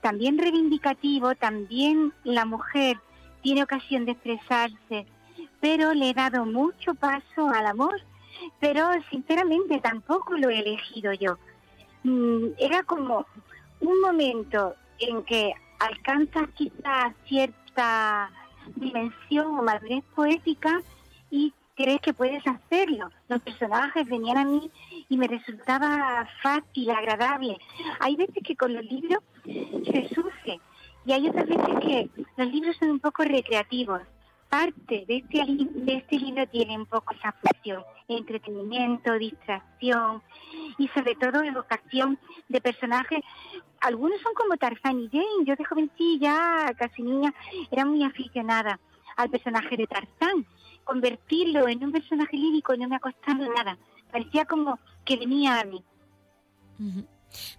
[0.00, 2.98] también reivindicativo, también la mujer
[3.42, 5.06] tiene ocasión de expresarse,
[5.60, 8.00] pero le he dado mucho paso al amor
[8.58, 11.38] pero sinceramente tampoco lo he elegido yo.
[12.04, 13.26] Mm, era como
[13.80, 18.30] un momento en que alcanzas quizás cierta
[18.76, 20.82] dimensión o madurez poética
[21.30, 23.10] y crees que puedes hacerlo.
[23.28, 24.70] Los personajes venían a mí
[25.08, 27.58] y me resultaba fácil, agradable.
[28.00, 30.60] Hay veces que con los libros se sufre
[31.06, 34.02] y hay otras veces que los libros son un poco recreativos
[34.50, 40.22] parte de este, de este libro tiene un poco esa función, entretenimiento, distracción
[40.76, 43.20] y sobre todo evocación de personajes.
[43.80, 45.44] Algunos son como Tarzán y Jane.
[45.46, 47.32] Yo de jovencilla, casi niña,
[47.70, 48.78] era muy aficionada
[49.16, 50.44] al personaje de Tarzán.
[50.84, 53.78] Convertirlo en un personaje lírico no me ha costado nada.
[54.10, 55.82] Parecía como que venía a mí.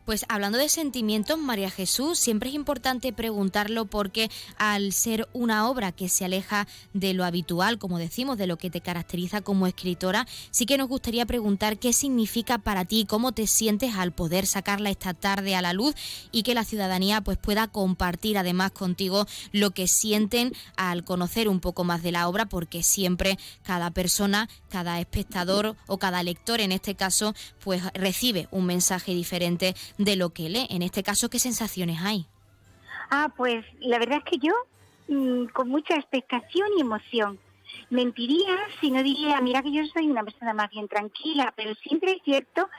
[0.05, 5.91] Pues hablando de sentimientos, María Jesús, siempre es importante preguntarlo porque al ser una obra
[5.91, 10.27] que se aleja de lo habitual, como decimos, de lo que te caracteriza como escritora,
[10.51, 14.89] sí que nos gustaría preguntar qué significa para ti, cómo te sientes al poder sacarla
[14.89, 15.95] esta tarde a la luz
[16.31, 21.59] y que la ciudadanía pues pueda compartir además contigo lo que sienten al conocer un
[21.59, 26.71] poco más de la obra, porque siempre cada persona, cada espectador o cada lector en
[26.71, 29.60] este caso, pues recibe un mensaje diferente
[29.97, 30.67] de lo que lee.
[30.69, 32.27] En este caso, ¿qué sensaciones hay?
[33.09, 34.53] Ah, pues la verdad es que yo
[35.07, 37.39] mm, con mucha expectación y emoción.
[37.89, 42.13] Mentiría si no diría, mira que yo soy una persona más bien tranquila, pero siempre
[42.13, 42.69] es cierto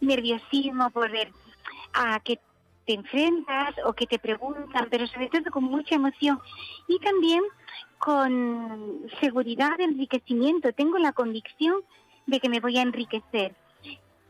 [0.00, 1.32] nerviosismo por ver
[1.92, 2.38] a que
[2.86, 6.40] te enfrentas o que te preguntan, pero sobre todo con mucha emoción
[6.88, 7.42] y también
[7.98, 10.72] con seguridad de enriquecimiento.
[10.72, 11.76] Tengo la convicción
[12.26, 13.54] de que me voy a enriquecer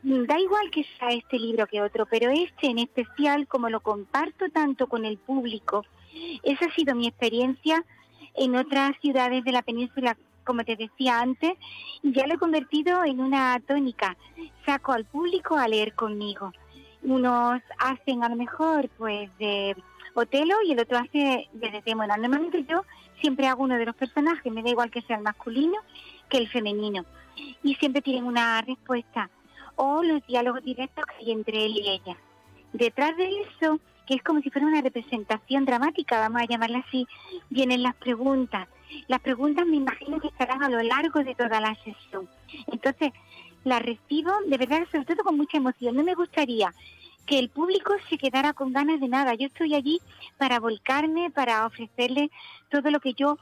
[0.03, 4.49] da igual que sea este libro que otro, pero este en especial, como lo comparto
[4.49, 5.85] tanto con el público,
[6.43, 7.85] esa ha sido mi experiencia
[8.35, 11.53] en otras ciudades de la península, como te decía antes,
[12.03, 14.17] y ya lo he convertido en una tónica.
[14.65, 16.53] Saco al público a leer conmigo.
[17.03, 19.77] Unos hacen a lo mejor pues de
[20.15, 22.17] Otelo y el otro hace de Desdemona.
[22.17, 22.85] Normalmente yo
[23.21, 25.77] siempre hago uno de los personajes, me da igual que sea el masculino
[26.29, 27.05] que el femenino.
[27.63, 29.31] Y siempre tienen una respuesta
[29.83, 32.17] o los diálogos directos que hay entre él y ella.
[32.75, 37.07] Detrás de eso, que es como si fuera una representación dramática, vamos a llamarla así,
[37.49, 38.69] vienen las preguntas.
[39.09, 42.29] Las preguntas me imagino que estarán a lo largo de toda la sesión.
[42.67, 43.13] Entonces,
[43.65, 45.97] las recibo de verdad, sobre todo con mucha emoción.
[45.97, 46.75] No me gustaría
[47.25, 49.33] que el público se quedara con ganas de nada.
[49.35, 49.99] Yo estoy allí
[50.37, 52.31] para volcarme, para ofrecerle
[52.69, 53.39] todo lo que yo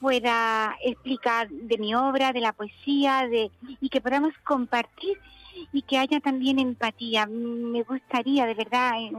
[0.00, 3.50] pueda explicar de mi obra, de la poesía, de
[3.80, 5.18] y que podamos compartir
[5.72, 7.26] y que haya también empatía.
[7.26, 9.12] Me gustaría de verdad eh,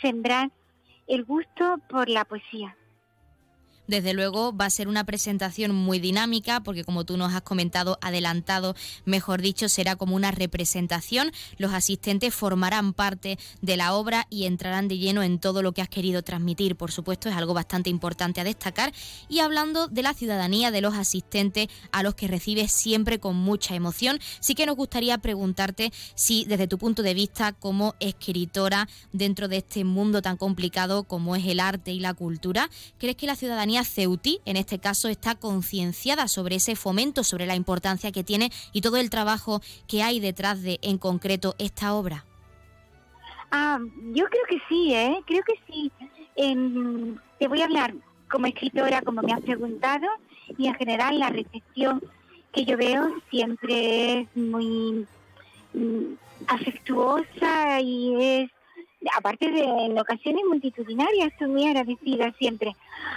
[0.00, 0.50] sembrar
[1.06, 2.76] el gusto por la poesía.
[3.86, 7.98] Desde luego va a ser una presentación muy dinámica porque como tú nos has comentado,
[8.00, 8.74] adelantado,
[9.04, 11.32] mejor dicho, será como una representación.
[11.58, 15.82] Los asistentes formarán parte de la obra y entrarán de lleno en todo lo que
[15.82, 16.76] has querido transmitir.
[16.76, 18.92] Por supuesto, es algo bastante importante a destacar.
[19.28, 23.74] Y hablando de la ciudadanía, de los asistentes a los que recibes siempre con mucha
[23.74, 29.48] emoción, sí que nos gustaría preguntarte si desde tu punto de vista como escritora dentro
[29.48, 33.36] de este mundo tan complicado como es el arte y la cultura, ¿crees que la
[33.36, 38.50] ciudadanía ceutí, en este caso, está concienciada sobre ese fomento, sobre la importancia que tiene
[38.72, 42.24] y todo el trabajo que hay detrás de, en concreto, esta obra.
[43.50, 43.78] Ah,
[44.12, 45.20] yo creo que sí, ¿eh?
[45.26, 45.92] Creo que sí.
[47.38, 47.94] te voy a hablar
[48.30, 50.06] como escritora, como me has preguntado,
[50.58, 52.02] y en general la recepción
[52.52, 55.06] que yo veo siempre es muy
[55.74, 56.14] mm,
[56.48, 58.50] afectuosa y es
[59.14, 62.74] aparte de en ocasiones multitudinarias, estoy muy agradecida siempre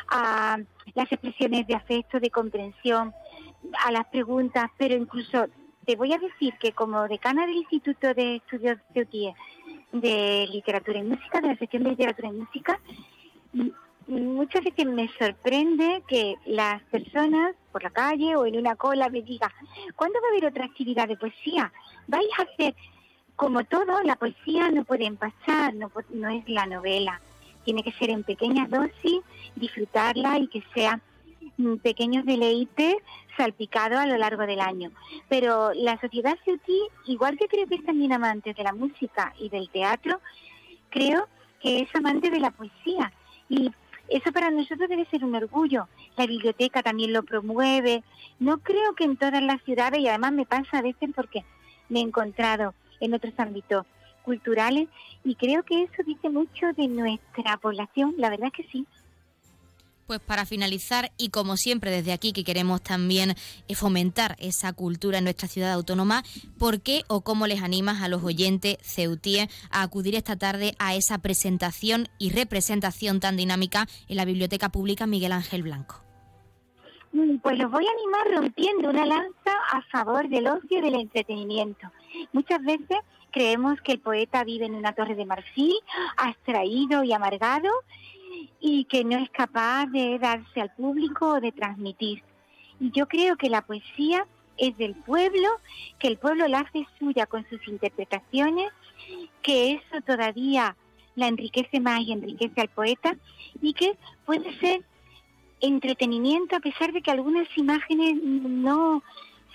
[0.09, 0.59] a
[0.95, 3.13] las expresiones de afecto, de comprensión,
[3.85, 5.47] a las preguntas, pero incluso
[5.85, 9.33] te voy a decir que como decana del Instituto de Estudios de
[9.91, 12.79] de Literatura y Música, de la sección de Literatura y Música,
[14.07, 19.21] muchas veces me sorprende que las personas por la calle o en una cola me
[19.21, 19.51] digan,
[19.95, 21.71] ¿cuándo va a haber otra actividad de poesía?
[22.07, 22.75] ¿Vais a hacer
[23.39, 27.21] como todo, la poesía no puede empachar, no, no es la novela.
[27.63, 29.21] Tiene que ser en pequeñas dosis,
[29.55, 30.99] disfrutarla y que sea
[31.55, 32.95] mm, pequeños deleites
[33.37, 34.91] salpicados a lo largo del año.
[35.29, 39.47] Pero la sociedad ceutí, igual que creo que es también amante de la música y
[39.47, 40.19] del teatro,
[40.89, 41.29] creo
[41.61, 43.13] que es amante de la poesía.
[43.47, 43.71] Y
[44.09, 45.87] eso para nosotros debe ser un orgullo.
[46.17, 48.03] La biblioteca también lo promueve.
[48.37, 51.45] No creo que en todas las ciudades, y además me pasa a veces porque
[51.87, 53.85] me he encontrado en otros ámbitos
[54.23, 54.87] culturales
[55.23, 58.85] y creo que eso dice mucho de nuestra población, la verdad que sí.
[60.09, 63.35] Pues para finalizar, y como siempre desde aquí que queremos también
[63.67, 66.23] eh, fomentar esa cultura en nuestra ciudad autónoma,
[66.57, 70.95] ¿por qué o cómo les animas a los oyentes ceutíes a acudir esta tarde a
[70.95, 76.01] esa presentación y representación tan dinámica en la Biblioteca Pública Miguel Ángel Blanco?
[77.11, 80.95] Mm, pues los voy a animar rompiendo una lanza a favor del ocio y del
[80.95, 81.87] entretenimiento.
[82.33, 82.97] Muchas veces
[83.31, 85.75] creemos que el poeta vive en una torre de marfil,
[86.17, 87.69] abstraído y amargado,
[88.59, 92.23] y que no es capaz de darse al público o de transmitir.
[92.79, 94.25] Y yo creo que la poesía
[94.57, 95.47] es del pueblo,
[95.97, 98.71] que el pueblo la hace suya con sus interpretaciones,
[99.41, 100.75] que eso todavía
[101.15, 103.17] la enriquece más y enriquece al poeta,
[103.61, 104.83] y que puede ser
[105.61, 109.03] entretenimiento a pesar de que algunas imágenes no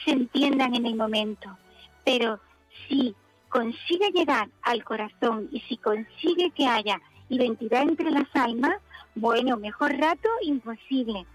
[0.04, 1.56] se entiendan en el momento.
[2.04, 2.40] Pero
[2.88, 3.14] si
[3.48, 8.74] consigue llegar al corazón y si consigue que haya identidad entre las almas,
[9.14, 11.26] bueno, mejor rato imposible.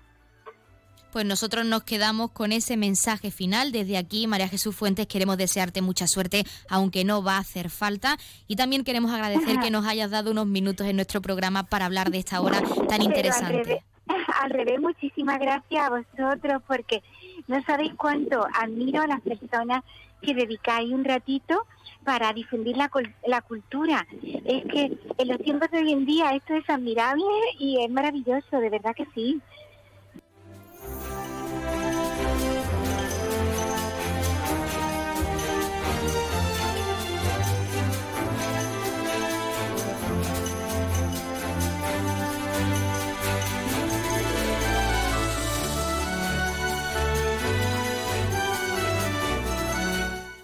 [1.12, 3.72] Pues nosotros nos quedamos con ese mensaje final.
[3.72, 8.18] Desde aquí, María Jesús Fuentes, queremos desearte mucha suerte, aunque no va a hacer falta.
[8.48, 12.12] Y también queremos agradecer que nos hayas dado unos minutos en nuestro programa para hablar
[12.12, 13.84] de esta hora tan interesante.
[14.42, 17.04] Al revés, muchísimas gracias a vosotros porque
[17.48, 19.84] no sabéis cuánto admiro a las personas
[20.22, 21.66] que dedicáis un ratito
[22.04, 22.90] para difundir la,
[23.26, 24.06] la cultura.
[24.46, 27.26] Es que en los tiempos de hoy en día esto es admirable
[27.58, 29.42] y es maravilloso, de verdad que sí.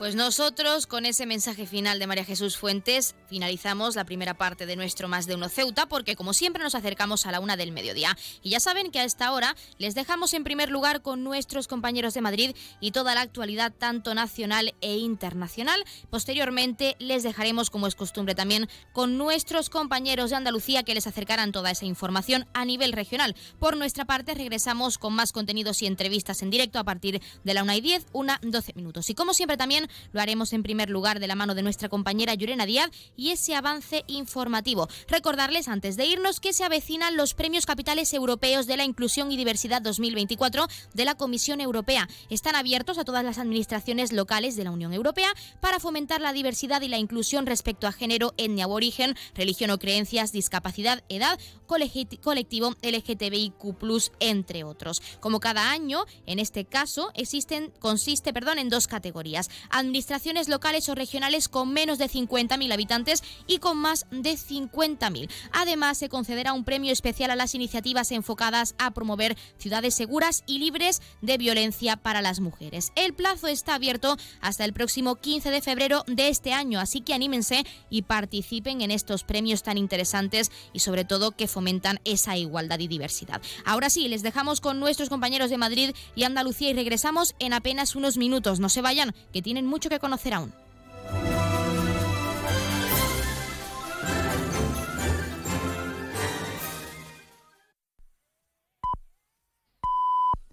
[0.06, 4.76] Pues nosotros, con ese mensaje final de María Jesús Fuentes, finalizamos la primera parte de
[4.76, 8.16] nuestro Más de Uno Ceuta, porque como siempre nos acercamos a la una del mediodía.
[8.43, 12.14] Y ya saben que a esta hora les dejamos en primer lugar con nuestros compañeros
[12.14, 15.84] de Madrid y toda la actualidad tanto nacional e internacional.
[16.12, 21.51] Posteriormente les dejaremos, como es costumbre también, con nuestros compañeros de Andalucía que les acercarán
[21.51, 23.36] toda esa información a nivel regional.
[23.58, 27.64] Por nuestra parte, regresamos con más contenidos y entrevistas en directo a partir de la
[27.64, 29.10] una y 10, una 12 minutos.
[29.10, 32.34] Y como siempre también Lo haremos en primer lugar de la mano de nuestra compañera
[32.34, 34.88] Yurena Díaz y ese avance informativo.
[35.08, 39.38] Recordarles antes de irnos que se avecinan los premios capitales europeos de la inclusión y
[39.38, 42.08] diversidad 2024 de la Comisión Europea.
[42.30, 45.32] Están abiertos a todas las administraciones locales de la Unión Europea
[45.62, 49.80] para fomentar la diversidad y la inclusión respecto a género, etnia o origen, religión o
[49.80, 55.02] creencias, discapacidad, edad, colectivo LGTBIQ+, entre otros.
[55.20, 59.50] Como cada año, en este caso, existen, consiste perdón, en dos categorías.
[59.86, 65.30] Administraciones locales o regionales con menos de 50.000 habitantes y con más de 50.000.
[65.54, 70.58] Además, se concederá un premio especial a las iniciativas enfocadas a promover ciudades seguras y
[70.58, 72.92] libres de violencia para las mujeres.
[72.96, 77.14] El plazo está abierto hasta el próximo 15 de febrero de este año, así que
[77.14, 82.80] anímense y participen en estos premios tan interesantes y sobre todo que fomentan esa igualdad
[82.80, 83.40] y diversidad.
[83.66, 87.96] Ahora sí, les dejamos con nuestros compañeros de Madrid y Andalucía y regresamos en apenas
[87.96, 88.60] unos minutos.
[88.60, 90.54] No se vayan, que tienen mucho que conocer aún.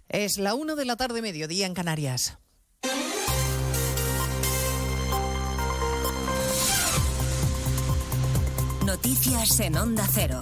[0.09, 2.37] Es la una de la tarde, mediodía en Canarias.
[8.85, 10.41] Noticias en Onda Cero.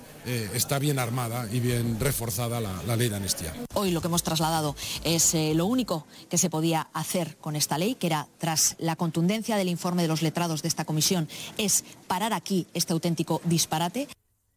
[0.25, 3.53] eh, está bien armada y bien reforzada la, ley de amnistía.
[3.73, 7.77] Hoy lo que hemos trasladado es eh, lo único que se podía hacer con esta
[7.77, 11.83] ley, que era, tras la contundencia del informe de los letrados de esta comisión, es
[12.07, 14.07] parar aquí este auténtico disparate.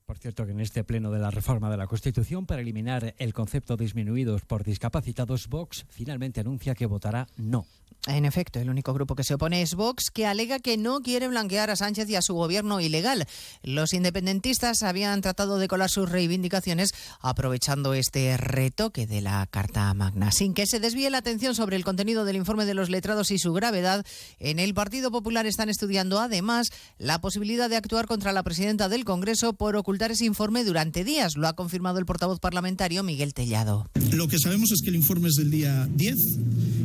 [0.06, 3.32] Por cierto, que en este pleno de la reforma de la Constitución para eliminar el
[3.32, 7.66] concepto disminuidos por discapacitados, Vox finalmente anuncia que votará no.
[8.06, 11.26] En efecto, el único grupo que se opone es Vox, que alega que no quiere
[11.26, 13.26] blanquear a Sánchez y a su gobierno ilegal.
[13.62, 20.32] Los independentistas habían tratado de colar sus reivindicaciones aprovechando este retoque de la Carta Magna.
[20.32, 23.38] Sin que se desvíe la atención sobre el contenido del informe de los letrados y
[23.38, 24.04] su gravedad,
[24.38, 29.06] en el Partido Popular están estudiando además la posibilidad de actuar contra la presidenta del
[29.06, 31.36] Congreso por ocultar ese informe durante días.
[31.36, 33.88] Lo ha confirmado el portavoz parlamentario Miguel Tellado.
[34.12, 36.16] Lo que sabemos es que el informe es del día 10.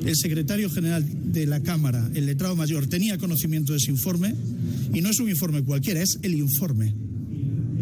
[0.05, 4.35] El secretario general de la Cámara, el letrado mayor, tenía conocimiento de ese informe
[4.93, 6.93] y no es un informe cualquiera, es el informe.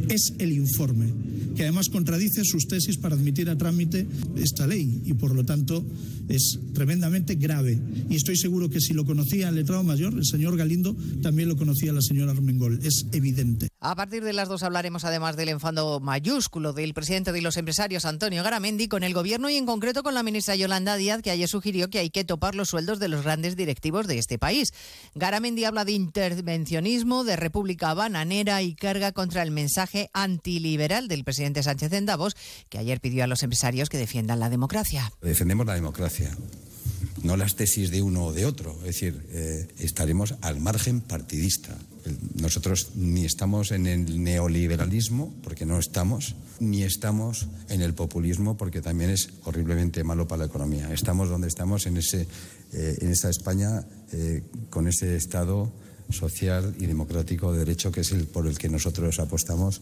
[0.09, 1.11] Es el informe
[1.57, 4.07] que además contradice sus tesis para admitir a trámite
[4.37, 5.83] esta ley y por lo tanto
[6.29, 7.79] es tremendamente grave.
[8.09, 11.57] Y estoy seguro que si lo conocía el letrado mayor, el señor Galindo, también lo
[11.57, 12.79] conocía la señora Armengol.
[12.83, 13.69] Es evidente.
[13.79, 18.05] A partir de las dos hablaremos además del enfado mayúsculo del presidente de los empresarios,
[18.05, 21.47] Antonio Garamendi, con el gobierno y en concreto con la ministra Yolanda Díaz, que ayer
[21.47, 24.73] sugirió que hay que topar los sueldos de los grandes directivos de este país.
[25.13, 31.61] Garamendi habla de intervencionismo, de república bananera y carga contra el mensaje antiliberal del presidente
[31.61, 32.35] Sánchez en Davos,
[32.69, 35.13] que ayer pidió a los empresarios que defiendan la democracia.
[35.21, 36.35] Defendemos la democracia,
[37.21, 38.71] no las tesis de uno o de otro.
[38.79, 41.77] Es decir, eh, estaremos al margen partidista.
[42.35, 48.81] Nosotros ni estamos en el neoliberalismo, porque no estamos, ni estamos en el populismo, porque
[48.81, 50.91] también es horriblemente malo para la economía.
[50.93, 52.27] Estamos donde estamos, en, ese,
[52.73, 55.71] eh, en esa España, eh, con ese Estado
[56.09, 59.81] social y democrático de derecho que es el por el que nosotros apostamos.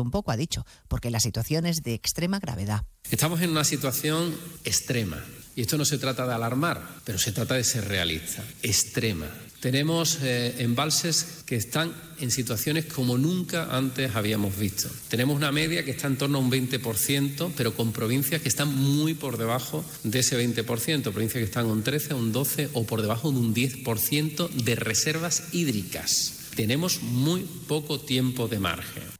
[0.00, 2.84] un poco, ha dicho, porque la situación es de extrema gravedad.
[3.10, 4.34] Estamos en una situación
[4.64, 5.22] extrema.
[5.56, 9.26] Y esto no se trata de alarmar, pero se trata de ser realista, extrema.
[9.60, 14.88] Tenemos eh, embalses que están en situaciones como nunca antes habíamos visto.
[15.08, 18.74] Tenemos una media que está en torno a un 20%, pero con provincias que están
[18.74, 20.64] muy por debajo de ese 20%,
[21.12, 25.52] provincias que están un 13, un 12 o por debajo de un 10% de reservas
[25.52, 26.48] hídricas.
[26.56, 29.19] Tenemos muy poco tiempo de margen.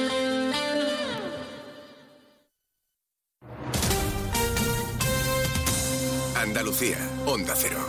[6.51, 7.79] Andalucía, Onda Cero.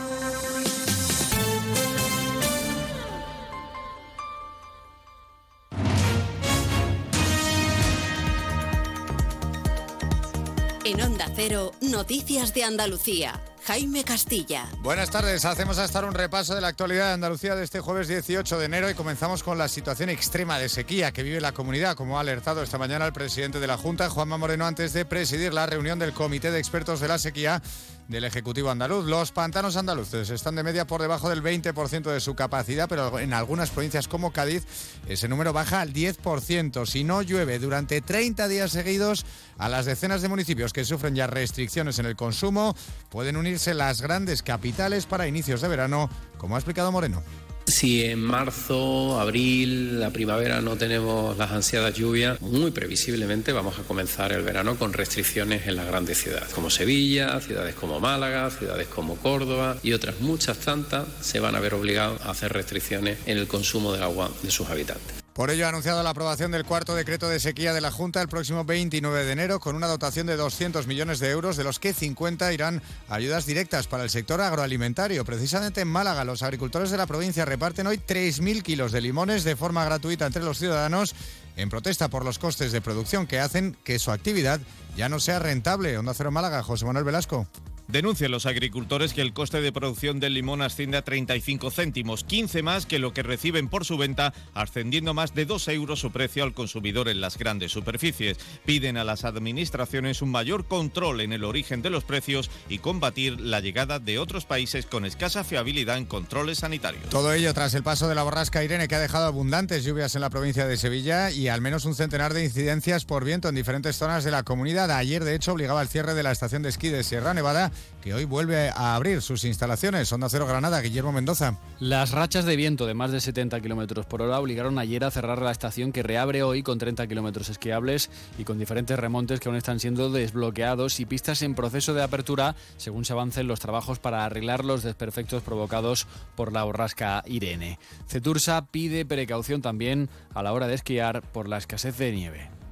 [10.85, 13.52] En Onda Cero, Noticias de Andalucía.
[13.65, 14.67] Jaime Castilla.
[14.81, 18.59] Buenas tardes, hacemos hasta un repaso de la actualidad de Andalucía de este jueves 18
[18.59, 22.17] de enero y comenzamos con la situación extrema de sequía que vive la comunidad, como
[22.17, 25.65] ha alertado esta mañana el presidente de la Junta, Juanma Moreno, antes de presidir la
[25.65, 27.61] reunión del Comité de Expertos de la Sequía
[28.07, 29.05] del Ejecutivo andaluz.
[29.05, 33.33] Los pantanos andaluces están de media por debajo del 20% de su capacidad, pero en
[33.33, 34.65] algunas provincias como Cádiz
[35.07, 36.85] ese número baja al 10%.
[36.85, 39.25] Si no llueve durante 30 días seguidos,
[39.57, 42.75] a las decenas de municipios que sufren ya restricciones en el consumo
[43.09, 43.37] pueden
[43.73, 47.21] las grandes capitales para inicios de verano, como ha explicado Moreno.
[47.65, 53.83] Si en marzo, abril, la primavera no tenemos las ansiadas lluvias, muy previsiblemente vamos a
[53.83, 58.87] comenzar el verano con restricciones en las grandes ciudades, como Sevilla, ciudades como Málaga, ciudades
[58.87, 63.37] como Córdoba y otras muchas tantas se van a ver obligados a hacer restricciones en
[63.37, 65.22] el consumo de agua de sus habitantes.
[65.33, 68.27] Por ello ha anunciado la aprobación del cuarto decreto de sequía de la Junta el
[68.27, 71.91] próximo 29 de enero con una dotación de 200 millones de euros, de los que
[71.91, 75.25] 50 irán a ayudas directas para el sector agroalimentario.
[75.25, 79.55] Precisamente en Málaga, los agricultores de la provincia reparten hoy 3.000 kilos de limones de
[79.55, 81.15] forma gratuita entre los ciudadanos
[81.55, 84.61] en protesta por los costes de producción que hacen que su actividad
[84.95, 85.97] ya no sea rentable.
[85.97, 87.47] Onda Cero Málaga, José Manuel Velasco.
[87.87, 92.63] Denuncian los agricultores que el coste de producción del limón asciende a 35 céntimos, 15
[92.63, 96.43] más que lo que reciben por su venta, ascendiendo más de 2 euros su precio
[96.43, 98.37] al consumidor en las grandes superficies.
[98.65, 103.39] Piden a las administraciones un mayor control en el origen de los precios y combatir
[103.41, 107.09] la llegada de otros países con escasa fiabilidad en controles sanitarios.
[107.09, 110.21] Todo ello tras el paso de la borrasca Irene que ha dejado abundantes lluvias en
[110.21, 113.97] la provincia de Sevilla y al menos un centenar de incidencias por viento en diferentes
[113.97, 114.89] zonas de la comunidad.
[114.91, 118.13] Ayer, de hecho, obligaba al cierre de la estación de esquí de Sierra Nevada que
[118.13, 120.11] hoy vuelve a abrir sus instalaciones.
[120.11, 121.57] Onda Cero Granada, Guillermo Mendoza.
[121.79, 125.41] Las rachas de viento de más de 70 kilómetros por hora obligaron ayer a cerrar
[125.41, 129.57] la estación que reabre hoy con 30 kilómetros esquiables y con diferentes remontes que aún
[129.57, 134.25] están siendo desbloqueados y pistas en proceso de apertura según se avancen los trabajos para
[134.25, 137.79] arreglar los desperfectos provocados por la borrasca Irene.
[138.07, 142.62] Cetursa pide precaución también a la hora de esquiar por la escasez de nieve.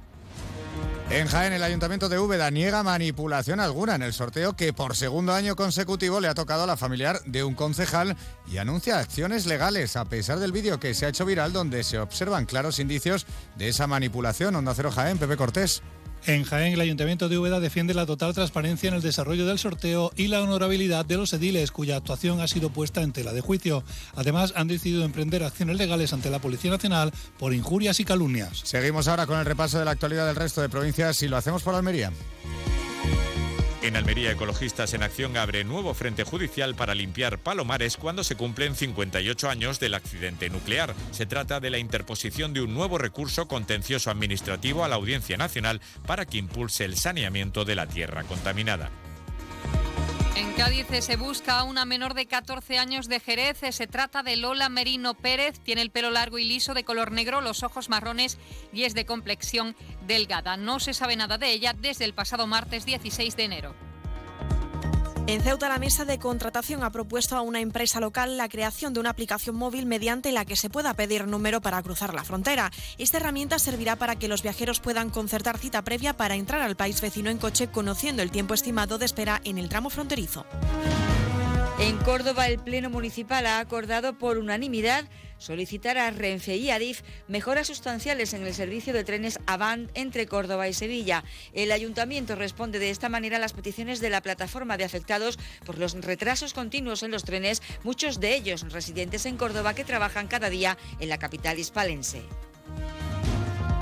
[1.10, 5.34] En Jaén, el Ayuntamiento de Úbeda niega manipulación alguna en el sorteo que por segundo
[5.34, 8.16] año consecutivo le ha tocado a la familiar de un concejal
[8.50, 11.98] y anuncia acciones legales a pesar del vídeo que se ha hecho viral donde se
[11.98, 13.26] observan claros indicios
[13.56, 14.56] de esa manipulación.
[14.56, 15.82] Onda Cero Jaén, Pepe Cortés.
[16.24, 20.12] En Jaén, el Ayuntamiento de Úbeda defiende la total transparencia en el desarrollo del sorteo
[20.16, 23.82] y la honorabilidad de los ediles, cuya actuación ha sido puesta en tela de juicio.
[24.14, 28.60] Además, han decidido emprender acciones legales ante la Policía Nacional por injurias y calumnias.
[28.62, 31.64] Seguimos ahora con el repaso de la actualidad del resto de provincias y lo hacemos
[31.64, 32.12] por Almería.
[33.82, 38.76] En Almería, Ecologistas en Acción abre nuevo frente judicial para limpiar Palomares cuando se cumplen
[38.76, 40.94] 58 años del accidente nuclear.
[41.10, 45.80] Se trata de la interposición de un nuevo recurso contencioso administrativo a la Audiencia Nacional
[46.06, 48.92] para que impulse el saneamiento de la tierra contaminada.
[50.34, 53.58] En Cádiz se busca a una menor de 14 años de Jerez.
[53.70, 55.60] Se trata de Lola Merino Pérez.
[55.60, 58.38] Tiene el pelo largo y liso de color negro, los ojos marrones
[58.72, 59.76] y es de complexión
[60.06, 60.56] delgada.
[60.56, 63.91] No se sabe nada de ella desde el pasado martes 16 de enero.
[65.28, 68.98] En Ceuta, la mesa de contratación ha propuesto a una empresa local la creación de
[68.98, 72.72] una aplicación móvil mediante la que se pueda pedir número para cruzar la frontera.
[72.98, 77.00] Esta herramienta servirá para que los viajeros puedan concertar cita previa para entrar al país
[77.00, 80.44] vecino en coche, conociendo el tiempo estimado de espera en el tramo fronterizo.
[81.82, 85.04] En Córdoba, el Pleno Municipal ha acordado por unanimidad
[85.38, 90.68] solicitar a Renfe y Adif mejoras sustanciales en el servicio de trenes Avant entre Córdoba
[90.68, 91.24] y Sevilla.
[91.54, 95.76] El ayuntamiento responde de esta manera a las peticiones de la plataforma de afectados por
[95.76, 100.50] los retrasos continuos en los trenes, muchos de ellos residentes en Córdoba que trabajan cada
[100.50, 102.22] día en la capital hispalense.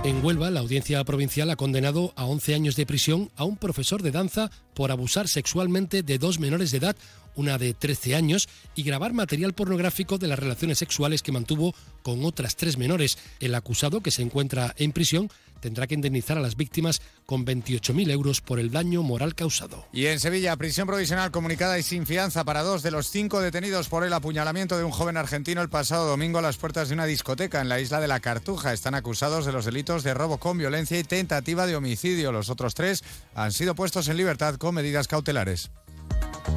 [0.03, 4.03] En Huelva, la audiencia provincial ha condenado a 11 años de prisión a un profesor
[4.03, 6.97] de danza por abusar sexualmente de dos menores de edad,
[7.41, 12.25] una de 13 años, y grabar material pornográfico de las relaciones sexuales que mantuvo con
[12.25, 13.19] otras tres menores.
[13.41, 15.29] El acusado, que se encuentra en prisión,
[15.61, 19.87] tendrá que indemnizar a las víctimas con 28.000 euros por el daño moral causado.
[19.93, 23.89] Y en Sevilla, prisión provisional comunicada y sin fianza para dos de los cinco detenidos
[23.89, 27.07] por el apuñalamiento de un joven argentino el pasado domingo a las puertas de una
[27.07, 28.73] discoteca en la isla de la Cartuja.
[28.73, 32.33] Están acusados de los delitos de robo con violencia y tentativa de homicidio.
[32.33, 35.71] Los otros tres han sido puestos en libertad con medidas cautelares.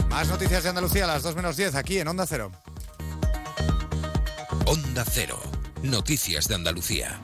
[0.10, 2.52] Más noticias de Andalucía a las 2 menos 10 aquí en Onda Cero.
[4.66, 5.40] Onda Cero.
[5.82, 7.20] Noticias de Andalucía.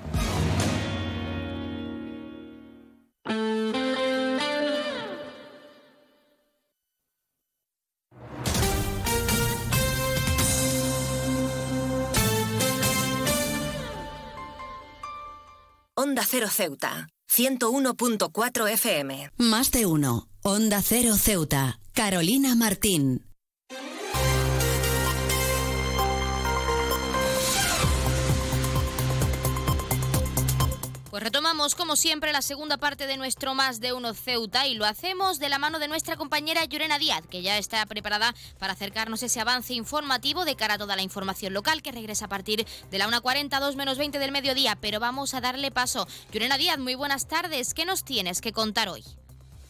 [16.01, 19.31] Onda Cero Ceuta, 101.4 FM.
[19.37, 20.27] Más de uno.
[20.43, 21.79] Onda Cero Ceuta.
[21.99, 23.25] Carolina Martín.
[31.09, 34.85] Pues retomamos, como siempre, la segunda parte de nuestro Más de Uno Ceuta y lo
[34.85, 39.21] hacemos de la mano de nuestra compañera Llorena Díaz, que ya está preparada para acercarnos
[39.21, 42.97] ese avance informativo de cara a toda la información local que regresa a partir de
[42.97, 44.77] la 1.40, 2 menos 20 del mediodía.
[44.79, 46.07] Pero vamos a darle paso.
[46.31, 47.73] Llorena Díaz, muy buenas tardes.
[47.73, 49.03] ¿Qué nos tienes que contar hoy?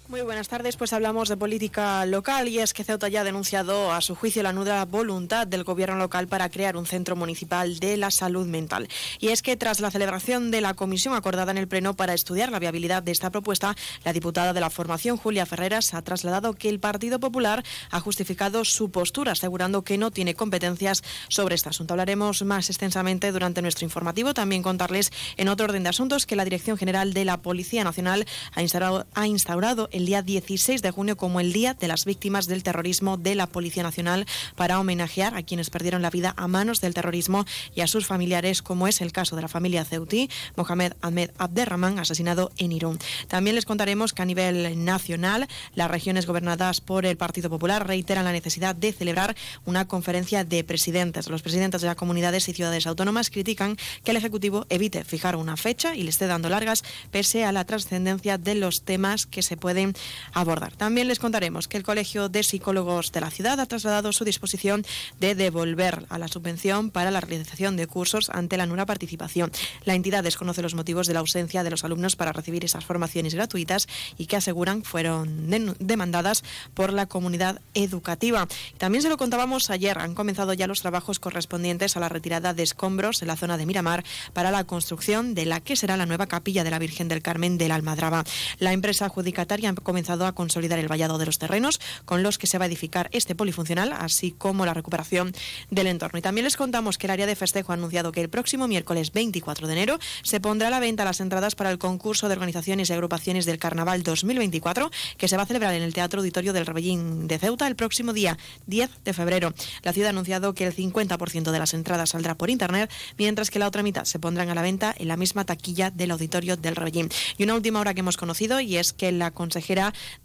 [0.10, 3.94] Muy buenas tardes, pues hablamos de política local y es que Ceuta ya ha denunciado
[3.94, 7.96] a su juicio la nuda voluntad del gobierno local para crear un centro municipal de
[7.96, 8.88] la salud mental.
[9.20, 12.52] Y es que tras la celebración de la comisión acordada en el Pleno para estudiar
[12.52, 16.70] la viabilidad de esta propuesta, la diputada de la formación, Julia Ferreras, ha trasladado que
[16.70, 21.94] el Partido Popular ha justificado su postura, asegurando que no tiene competencias sobre este asunto.
[21.94, 24.34] Hablaremos más extensamente durante nuestro informativo.
[24.34, 28.26] También contarles en otro orden de asuntos que la Dirección General de la Policía Nacional
[28.56, 32.48] ha instaurado, ha instaurado el día 16 de junio como el Día de las Víctimas
[32.48, 34.26] del Terrorismo de la Policía Nacional
[34.56, 37.46] para homenajear a quienes perdieron la vida a manos del terrorismo
[37.76, 42.00] y a sus familiares, como es el caso de la familia Ceutí, Mohamed Ahmed Abderrahman,
[42.00, 42.98] asesinado en Irún.
[43.28, 48.24] También les contaremos que a nivel nacional, las regiones gobernadas por el Partido Popular reiteran
[48.24, 49.36] la necesidad de celebrar
[49.66, 51.30] una conferencia de presidentes.
[51.30, 53.76] Los presidentes de las comunidades y ciudades autónomas critican
[54.06, 57.66] que el Ejecutivo evite fijar una fecha y le esté dando largas pese a la
[57.66, 59.89] trascendencia de los temas que se pueden
[60.34, 60.76] abordar.
[60.76, 64.86] También les contaremos que el Colegio de Psicólogos de la ciudad ha trasladado su disposición
[65.20, 69.52] de devolver a la subvención para la realización de cursos ante la nula participación.
[69.86, 73.34] La entidad desconoce los motivos de la ausencia de los alumnos para recibir esas formaciones
[73.34, 73.88] gratuitas
[74.18, 78.48] y que aseguran fueron demandadas por la comunidad educativa.
[78.78, 82.64] También se lo contábamos ayer, han comenzado ya los trabajos correspondientes a la retirada de
[82.64, 86.28] escombros en la zona de Miramar para la construcción de la que será la nueva
[86.28, 88.24] capilla de la Virgen del Carmen de la Almadraba.
[88.60, 92.58] La empresa adjudicataria comenzado a consolidar el vallado de los terrenos con los que se
[92.58, 95.34] va a edificar este polifuncional, así como la recuperación
[95.70, 96.20] del entorno.
[96.20, 99.12] Y también les contamos que el área de festejo ha anunciado que el próximo miércoles
[99.12, 102.90] 24 de enero se pondrá a la venta las entradas para el concurso de organizaciones
[102.90, 106.66] y agrupaciones del Carnaval 2024 que se va a celebrar en el Teatro Auditorio del
[106.66, 109.54] Rebellín de Ceuta el próximo día 10 de febrero.
[109.84, 113.60] La ciudad ha anunciado que el 50% de las entradas saldrá por internet, mientras que
[113.60, 116.76] la otra mitad se pondrán a la venta en la misma taquilla del Auditorio del
[116.76, 117.10] Rebellín.
[117.38, 119.69] Y una última hora que hemos conocido y es que la consejera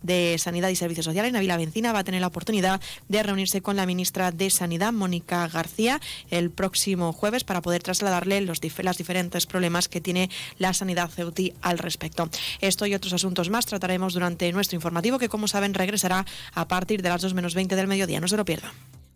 [0.03, 3.77] de Sanidad y Servicios Sociales, Navila Bencina, va a tener la oportunidad de reunirse con
[3.77, 9.47] la ministra de Sanidad, Mónica García, el próximo jueves para poder trasladarle los las diferentes
[9.47, 12.29] problemas que tiene la sanidad ceutí al respecto.
[12.61, 16.25] Esto y otros asuntos más trataremos durante nuestro informativo que, como saben, regresará
[16.55, 18.21] a partir de las 2 menos 20 del mediodía.
[18.21, 18.73] No se lo pierdan.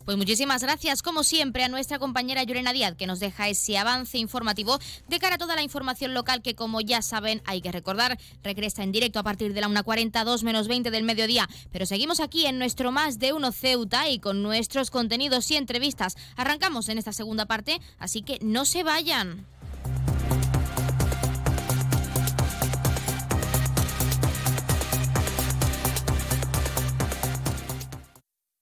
[0.08, 4.16] Pues muchísimas gracias, como siempre, a nuestra compañera Llorena Díaz, que nos deja ese avance
[4.16, 8.18] informativo de cara a toda la información local que, como ya saben, hay que recordar,
[8.42, 11.46] regresa en directo a partir de la 1.40, 2 menos 20 del mediodía.
[11.72, 16.16] Pero seguimos aquí en nuestro Más de Uno Ceuta y con nuestros contenidos y entrevistas.
[16.36, 19.44] Arrancamos en esta segunda parte, así que no se vayan.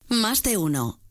[0.08, 1.05] Más de uno.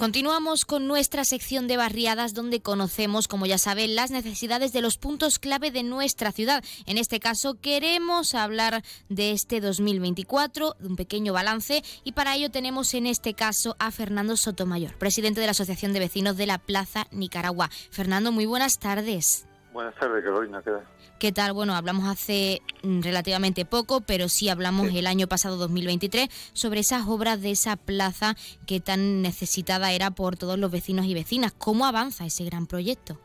[0.00, 4.96] Continuamos con nuestra sección de barriadas donde conocemos, como ya saben, las necesidades de los
[4.96, 6.64] puntos clave de nuestra ciudad.
[6.86, 12.50] En este caso queremos hablar de este 2024, de un pequeño balance y para ello
[12.50, 16.56] tenemos en este caso a Fernando Sotomayor, presidente de la Asociación de Vecinos de la
[16.56, 17.68] Plaza Nicaragua.
[17.90, 19.49] Fernando, muy buenas tardes.
[19.72, 20.62] Buenas tardes, Carolina.
[20.62, 20.86] ¿Qué tal?
[21.20, 21.52] ¿Qué tal?
[21.52, 27.06] Bueno, hablamos hace mm, relativamente poco, pero sí hablamos el año pasado 2023 sobre esas
[27.06, 28.34] obras de esa plaza
[28.66, 31.52] que tan necesitada era por todos los vecinos y vecinas.
[31.52, 33.16] ¿Cómo avanza ese gran proyecto?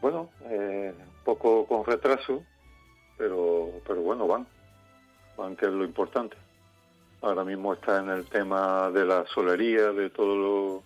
[0.00, 2.42] Bueno, eh, un poco con retraso,
[3.16, 4.44] pero, pero bueno, van,
[5.36, 6.36] van que es lo importante.
[7.22, 10.82] Ahora mismo está en el tema de la solería, de todo lo,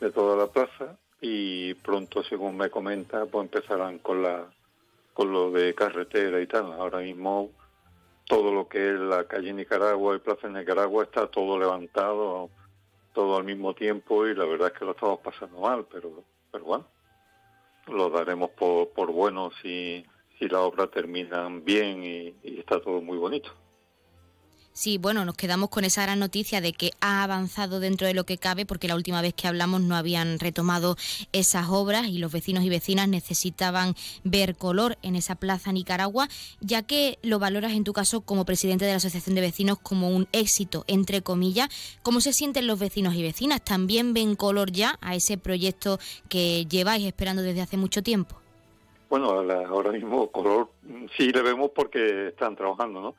[0.00, 0.96] de toda la plaza
[1.26, 4.44] y pronto, según me comenta, pues empezarán con la
[5.14, 6.70] con lo de carretera y tal.
[6.74, 7.50] Ahora mismo
[8.26, 12.50] todo lo que es la calle Nicaragua y Plaza Nicaragua está todo levantado,
[13.14, 16.64] todo al mismo tiempo y la verdad es que lo estamos pasando mal, pero pero
[16.66, 16.86] bueno,
[17.86, 20.04] lo daremos por, por bueno si,
[20.38, 23.50] si la obra termina bien y está todo muy bonito.
[24.76, 28.24] Sí, bueno, nos quedamos con esa gran noticia de que ha avanzado dentro de lo
[28.24, 30.96] que cabe, porque la última vez que hablamos no habían retomado
[31.32, 33.94] esas obras y los vecinos y vecinas necesitaban
[34.24, 36.26] ver color en esa plaza Nicaragua,
[36.60, 40.10] ya que lo valoras en tu caso como presidente de la Asociación de Vecinos como
[40.10, 41.68] un éxito, entre comillas.
[42.02, 43.62] ¿Cómo se sienten los vecinos y vecinas?
[43.62, 48.40] ¿También ven color ya a ese proyecto que lleváis esperando desde hace mucho tiempo?
[49.08, 49.30] Bueno,
[49.68, 50.72] ahora mismo color
[51.16, 53.14] sí le vemos porque están trabajando, ¿no?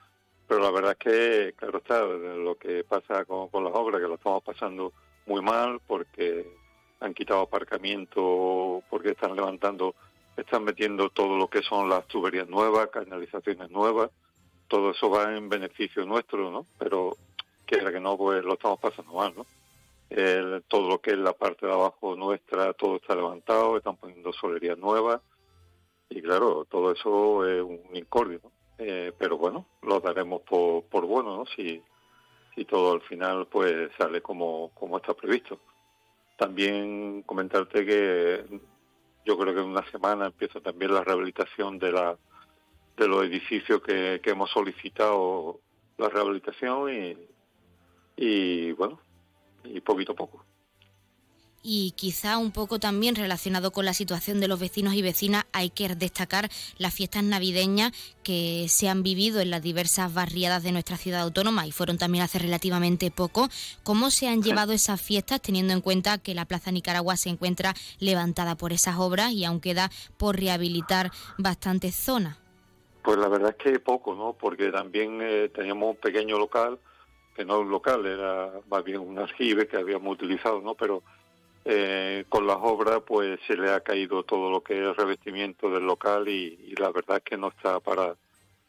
[0.48, 4.16] Pero la verdad es que, claro está, lo que pasa con, las obras, que lo
[4.16, 4.94] estamos pasando
[5.26, 6.46] muy mal porque
[7.00, 9.96] han quitado aparcamiento, porque están levantando,
[10.38, 14.12] están metiendo todo lo que son las tuberías nuevas, canalizaciones nuevas,
[14.68, 16.66] todo eso va en beneficio nuestro, ¿no?
[16.78, 17.18] Pero
[17.66, 19.46] quiera que no, pues lo estamos pasando mal, ¿no?
[20.68, 24.78] todo lo que es la parte de abajo nuestra, todo está levantado, están poniendo solerías
[24.78, 25.20] nuevas
[26.10, 28.55] y claro, todo eso es un incordio, ¿no?
[28.78, 31.46] Eh, pero bueno, lo daremos por, por bueno, ¿no?
[31.46, 31.82] Si,
[32.68, 35.60] todo al final pues sale como, como está previsto.
[36.38, 38.46] También comentarte que
[39.26, 42.18] yo creo que en una semana empieza también la rehabilitación de la
[42.96, 45.60] de los edificios que, que hemos solicitado
[45.98, 47.18] la rehabilitación y,
[48.16, 49.02] y bueno,
[49.66, 50.46] y poquito a poco
[51.68, 55.72] y quizá un poco también relacionado con la situación de los vecinos y vecinas hay
[55.72, 56.48] que destacar
[56.78, 57.92] las fiestas navideñas
[58.22, 62.24] que se han vivido en las diversas barriadas de nuestra ciudad autónoma y fueron también
[62.24, 63.50] hace relativamente poco.
[63.84, 67.74] ¿Cómo se han llevado esas fiestas teniendo en cuenta que la Plaza Nicaragua se encuentra
[68.00, 71.10] levantada por esas obras y aún queda por rehabilitar
[71.40, 72.38] bastantes zonas?
[73.02, 74.34] Pues la verdad es que poco, ¿no?
[74.34, 76.78] Porque también eh, teníamos un pequeño local,
[77.36, 80.76] que no un local, era más bien un aljibe que habíamos utilizado, ¿no?
[80.76, 81.04] Pero
[81.68, 85.84] eh, con las obras pues se le ha caído todo lo que es revestimiento del
[85.84, 88.16] local y, la verdad es que no está para,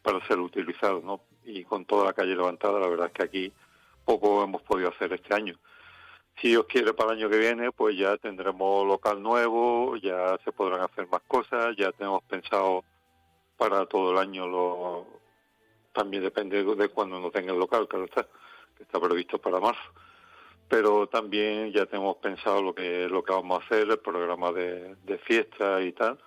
[0.01, 1.21] para ser utilizado, ¿no?
[1.45, 3.53] Y con toda la calle levantada, la verdad es que aquí
[4.03, 5.55] poco hemos podido hacer este año.
[6.41, 10.51] Si Dios quiere para el año que viene, pues ya tendremos local nuevo, ya se
[10.51, 12.83] podrán hacer más cosas, ya tenemos pensado
[13.57, 15.07] para todo el año lo
[15.93, 18.27] también depende de cuando no tenga el local, claro está,
[18.75, 19.81] que está previsto para marzo
[20.69, 24.95] pero también ya tenemos pensado lo que lo que vamos a hacer, el programa de,
[25.05, 26.19] de fiesta y tal.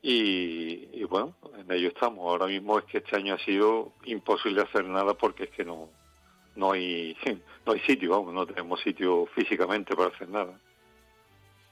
[0.00, 2.20] Y, bueno, en ello estamos.
[2.20, 5.88] Ahora mismo es que este año ha sido imposible hacer nada porque es que no
[6.56, 7.16] no hay
[7.66, 10.58] no hay sitio, vamos, no tenemos sitio físicamente para hacer nada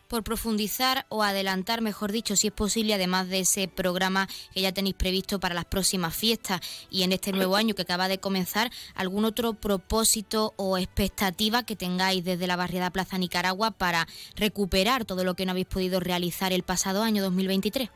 [0.08, 4.72] por profundizar o adelantar, mejor dicho, si es posible, además de ese programa que ya
[4.72, 8.70] tenéis previsto para las próximas fiestas y en este nuevo año que acaba de comenzar,
[8.94, 15.24] algún otro propósito o expectativa que tengáis desde la barriada Plaza Nicaragua para recuperar todo
[15.24, 17.90] lo que no habéis podido realizar el pasado año 2023.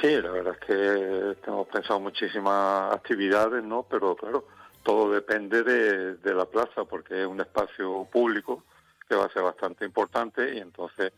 [0.00, 3.84] Sí, la verdad es que hemos pensado muchísimas actividades, ¿no?
[3.88, 4.46] Pero claro,
[4.82, 8.64] todo depende de, de la plaza porque es un espacio público
[9.10, 11.12] que va a ser bastante importante y entonces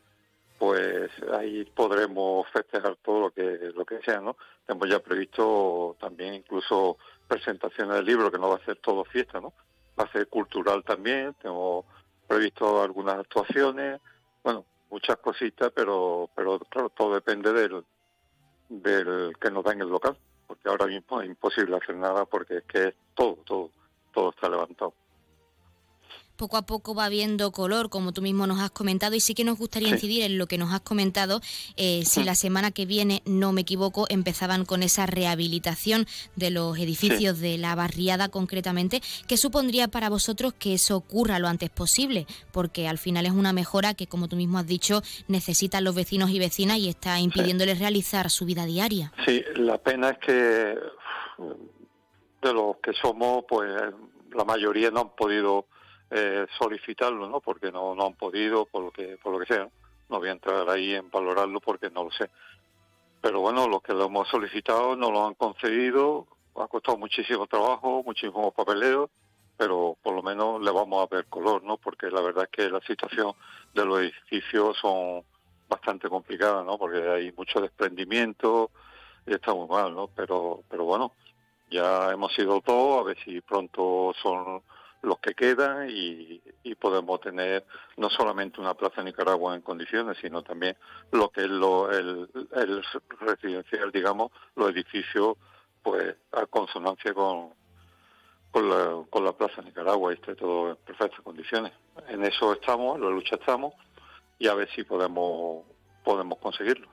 [0.58, 4.34] pues ahí podremos festejar todo lo que lo que sea, ¿no?
[4.66, 6.96] Tenemos ya previsto también incluso
[7.28, 9.52] presentaciones del libro, que no va a ser todo fiesta, ¿no?
[9.98, 11.84] Va a ser cultural también, tenemos
[12.26, 14.00] previsto algunas actuaciones,
[14.42, 17.84] bueno, muchas cositas, pero pero claro, todo depende del
[18.70, 20.16] del que nos da en el local,
[20.46, 23.70] porque ahora mismo es imposible hacer nada porque es que todo, todo,
[24.14, 24.94] todo está levantado
[26.42, 29.44] poco a poco va viendo color, como tú mismo nos has comentado, y sí que
[29.44, 31.40] nos gustaría incidir en lo que nos has comentado,
[31.76, 36.76] eh, si la semana que viene, no me equivoco, empezaban con esa rehabilitación de los
[36.78, 42.26] edificios de la barriada concretamente, ¿qué supondría para vosotros que eso ocurra lo antes posible?
[42.50, 46.30] Porque al final es una mejora que, como tú mismo has dicho, necesitan los vecinos
[46.30, 49.12] y vecinas y está impidiéndoles realizar su vida diaria.
[49.24, 50.34] Sí, la pena es que
[52.42, 53.70] de los que somos, pues
[54.34, 55.66] la mayoría no han podido
[56.14, 57.40] eh, solicitarlo, ¿no?
[57.40, 59.68] Porque no, no han podido, por lo que por lo que sea.
[60.10, 62.28] No voy a entrar ahí en valorarlo porque no lo sé.
[63.22, 66.26] Pero bueno, los que lo hemos solicitado no lo han concedido.
[66.56, 69.08] Ha costado muchísimo trabajo, muchísimo papeleo,
[69.56, 71.78] pero por lo menos le vamos a ver color, ¿no?
[71.78, 73.32] Porque la verdad es que la situación
[73.72, 75.24] de los edificios son
[75.66, 76.76] bastante complicadas, ¿no?
[76.76, 78.70] Porque hay mucho desprendimiento
[79.26, 80.08] y está muy mal, ¿no?
[80.08, 81.12] Pero, pero bueno,
[81.70, 84.62] ya hemos ido todos, a ver si pronto son
[85.02, 86.40] los que quedan y,
[86.80, 87.64] podemos tener
[87.96, 90.76] no solamente una plaza Nicaragua en condiciones, sino también
[91.12, 92.28] lo que es lo, el,
[93.20, 95.36] residencial, digamos, los edificios,
[95.80, 97.50] pues a consonancia con,
[98.50, 101.72] con, la, plaza Nicaragua y esté todo en perfectas condiciones.
[102.08, 103.74] En eso estamos, en la lucha estamos
[104.40, 105.64] y a ver si podemos,
[106.02, 106.88] podemos conseguirlo.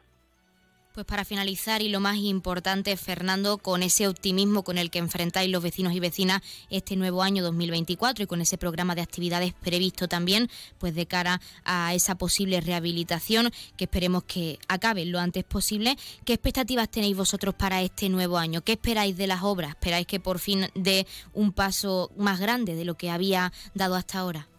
[1.00, 5.50] Pues para finalizar y lo más importante, Fernando, con ese optimismo con el que enfrentáis
[5.50, 10.10] los vecinos y vecinas este nuevo año 2024 y con ese programa de actividades previsto
[10.10, 15.95] también, pues de cara a esa posible rehabilitación que esperemos que acabe lo antes posible,
[16.26, 18.62] ¿qué expectativas tenéis vosotros para este nuevo año?
[18.62, 19.70] ¿Qué esperáis de las obras?
[19.70, 24.20] ¿Esperáis que por fin dé un paso más grande de lo que había dado hasta
[24.20, 24.50] ahora?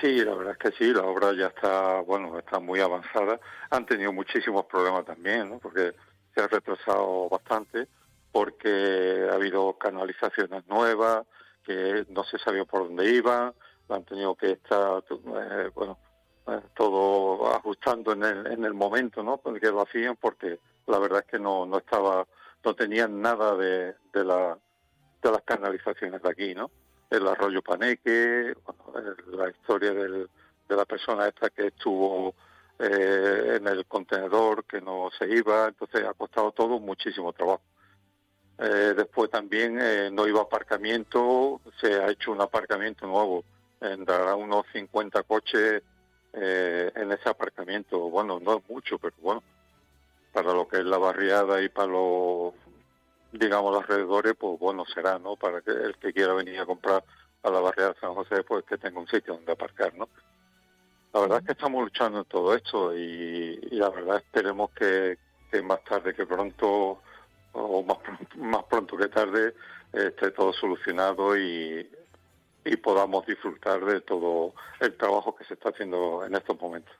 [0.00, 3.40] Sí, la verdad es que sí, la obra ya está, bueno, está muy avanzada.
[3.70, 5.58] Han tenido muchísimos problemas también, ¿no?
[5.58, 5.94] Porque
[6.34, 7.88] se ha retrasado bastante,
[8.30, 11.24] porque ha habido canalizaciones nuevas,
[11.64, 13.54] que no se sabía por dónde iban,
[13.88, 15.98] han tenido que estar, eh, bueno,
[16.46, 19.40] eh, todo ajustando en el, en el momento, ¿no?
[19.40, 22.26] Que lo hacían, porque la verdad es que no, no estaba,
[22.64, 24.58] no tenían nada de, de, la,
[25.22, 26.70] de las canalizaciones de aquí, ¿no?
[27.10, 28.54] El arroyo Paneque,
[29.32, 30.28] la historia de
[30.68, 32.34] la persona esta que estuvo
[32.78, 37.62] eh, en el contenedor que no se iba, entonces ha costado todo muchísimo trabajo.
[38.58, 43.44] Eh, después también eh, no iba aparcamiento, se ha hecho un aparcamiento nuevo,
[43.80, 45.82] dará unos 50 coches
[46.32, 48.10] en ese aparcamiento.
[48.10, 49.42] Bueno, no es mucho, pero bueno,
[50.32, 52.52] para lo que es la barriada y para lo
[53.32, 55.36] digamos, los alrededores, pues bueno será, ¿no?
[55.36, 57.04] Para que el que quiera venir a comprar
[57.42, 60.08] a la barriada de San José, pues que tenga un sitio donde aparcar, ¿no?
[61.12, 65.18] La verdad es que estamos luchando en todo esto y, la verdad esperemos que,
[65.62, 67.00] más tarde que pronto,
[67.52, 67.98] o más,
[68.36, 69.54] más pronto que tarde,
[69.92, 71.88] esté todo solucionado y,
[72.66, 76.94] y podamos disfrutar de todo el trabajo que se está haciendo en estos momentos.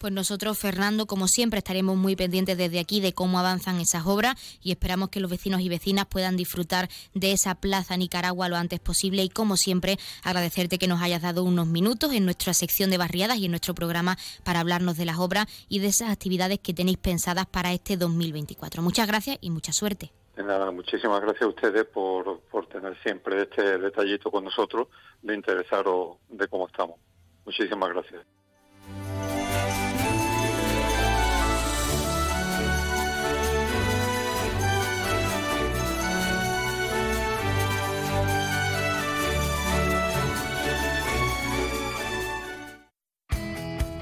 [0.00, 4.34] Pues nosotros, Fernando, como siempre, estaremos muy pendientes desde aquí de cómo avanzan esas obras
[4.62, 8.80] y esperamos que los vecinos y vecinas puedan disfrutar de esa plaza Nicaragua lo antes
[8.80, 12.96] posible y, como siempre, agradecerte que nos hayas dado unos minutos en nuestra sección de
[12.96, 16.72] barriadas y en nuestro programa para hablarnos de las obras y de esas actividades que
[16.72, 18.80] tenéis pensadas para este 2024.
[18.80, 20.12] Muchas gracias y mucha suerte.
[20.38, 24.88] nada, muchísimas gracias a ustedes por, por tener siempre este detallito con nosotros,
[25.20, 26.96] de interesaros de cómo estamos.
[27.44, 28.39] Muchísimas gracias.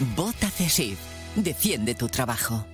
[0.00, 0.98] Vota CESIF.
[1.36, 2.64] Defiende tu trabajo.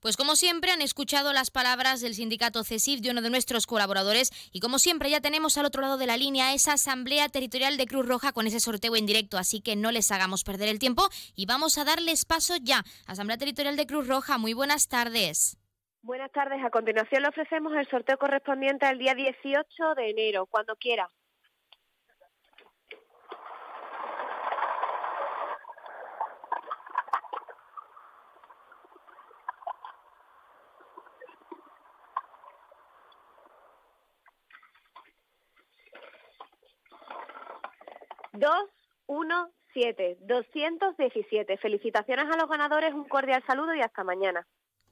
[0.00, 4.30] Pues como siempre han escuchado las palabras del sindicato CESIF de uno de nuestros colaboradores
[4.52, 7.86] y como siempre ya tenemos al otro lado de la línea esa asamblea territorial de
[7.86, 11.02] Cruz Roja con ese sorteo en directo, así que no les hagamos perder el tiempo
[11.34, 12.84] y vamos a darles paso ya.
[13.06, 15.58] Asamblea Territorial de Cruz Roja, muy buenas tardes.
[16.02, 20.76] Buenas tardes, a continuación le ofrecemos el sorteo correspondiente al día 18 de enero, cuando
[20.76, 21.10] quiera.
[38.38, 38.70] Dos,
[39.06, 41.56] uno, siete, doscientos diecisiete.
[41.56, 44.46] Felicitaciones a los ganadores, un cordial saludo y hasta mañana.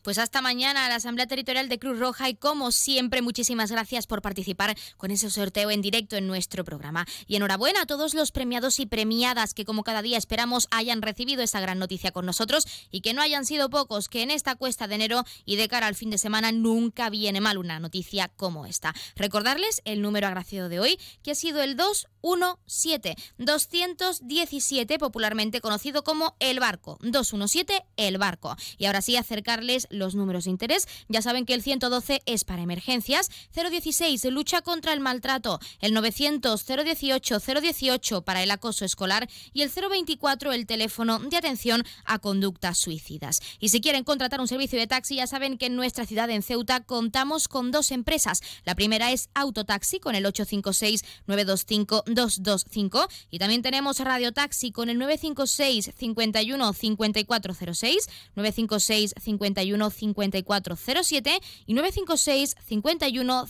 [0.06, 4.06] Pues hasta mañana a la Asamblea Territorial de Cruz Roja y como siempre muchísimas gracias
[4.06, 7.04] por participar con ese sorteo en directo en nuestro programa.
[7.26, 11.42] Y enhorabuena a todos los premiados y premiadas que como cada día esperamos hayan recibido
[11.42, 14.86] esa gran noticia con nosotros y que no hayan sido pocos, que en esta cuesta
[14.86, 18.64] de enero y de cara al fin de semana nunca viene mal una noticia como
[18.64, 18.94] esta.
[19.16, 26.36] Recordarles el número agraciado de hoy que ha sido el 217 217 popularmente conocido como
[26.38, 26.96] El Barco.
[27.00, 28.54] 217 El Barco.
[28.78, 30.86] Y ahora sí acercarles los números de interés.
[31.08, 36.64] Ya saben que el 112 es para emergencias, 016 lucha contra el maltrato, el 900
[36.66, 42.78] 018 018 para el acoso escolar y el 024 el teléfono de atención a conductas
[42.78, 43.40] suicidas.
[43.60, 46.42] Y si quieren contratar un servicio de taxi, ya saben que en nuestra ciudad en
[46.42, 48.42] Ceuta contamos con dos empresas.
[48.64, 54.88] La primera es Autotaxi con el 856 925 225 y también tenemos Radio Taxi con
[54.88, 63.46] el 956 51 5406 956 51 5407 y 956 51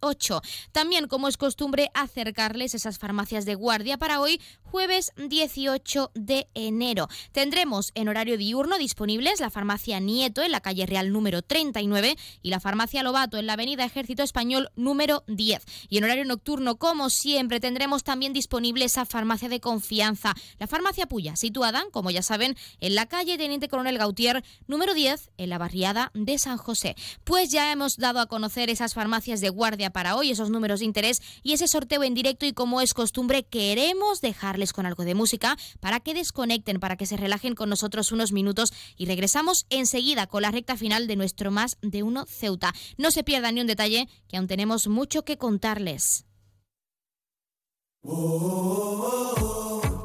[0.00, 0.42] 5408.
[0.72, 7.08] También, como es costumbre, acercarles esas farmacias de guardia para hoy, jueves 18 de enero.
[7.32, 12.50] Tendremos en horario diurno disponibles la farmacia Nieto en la calle Real número 39 y
[12.50, 15.64] la farmacia Lobato en la avenida Ejército Español número 10.
[15.88, 21.06] Y en horario nocturno, como siempre, tendremos también disponible esa farmacia de confianza, la farmacia
[21.06, 25.58] Puya, situada, como ya saben, en la calle Teniente Coronel Gautier número 10 en la
[25.58, 26.96] barriada de San José.
[27.24, 30.86] Pues ya hemos dado a conocer esas farmacias de guardia para hoy, esos números de
[30.86, 35.14] interés y ese sorteo en directo y como es costumbre queremos dejarles con algo de
[35.14, 40.26] música para que desconecten, para que se relajen con nosotros unos minutos y regresamos enseguida
[40.26, 42.72] con la recta final de nuestro Más de Uno Ceuta.
[42.96, 46.26] No se pierdan ni un detalle que aún tenemos mucho que contarles.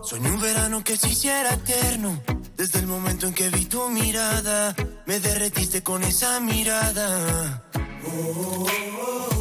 [0.04, 2.22] Soñé un verano que se hiciera eterno.
[2.58, 4.76] Desde el momento en que vi tu mirada,
[5.06, 7.64] me derretiste con esa mirada.
[8.04, 9.41] Verano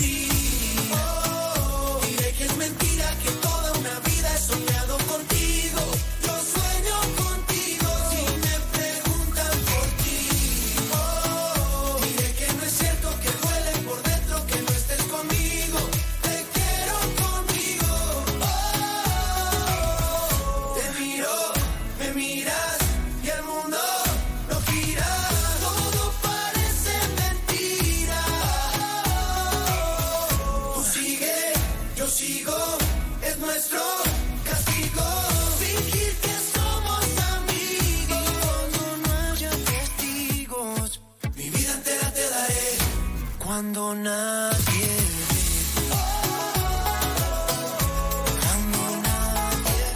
[43.81, 44.87] Cuando nadie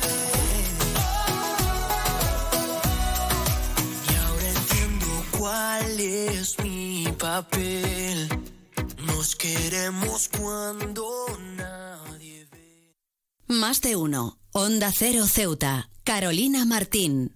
[0.01, 0.17] ve.
[4.09, 5.05] Y ahora entiendo
[5.37, 8.27] cuál es mi papel.
[9.05, 11.05] Nos queremos cuando
[11.55, 12.95] nadie ve.
[13.47, 14.39] Más de uno.
[14.51, 15.89] Onda Cero Ceuta.
[16.03, 17.35] Carolina Martín.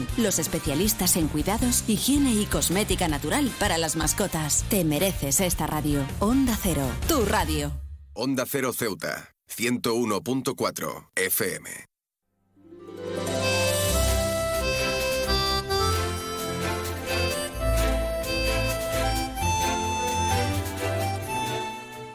[0.17, 4.63] los especialistas en cuidados, higiene y cosmética natural para las mascotas.
[4.69, 6.05] Te mereces esta radio.
[6.19, 7.71] Onda Cero, tu radio.
[8.13, 11.91] Onda Cero Ceuta, 101.4 FM.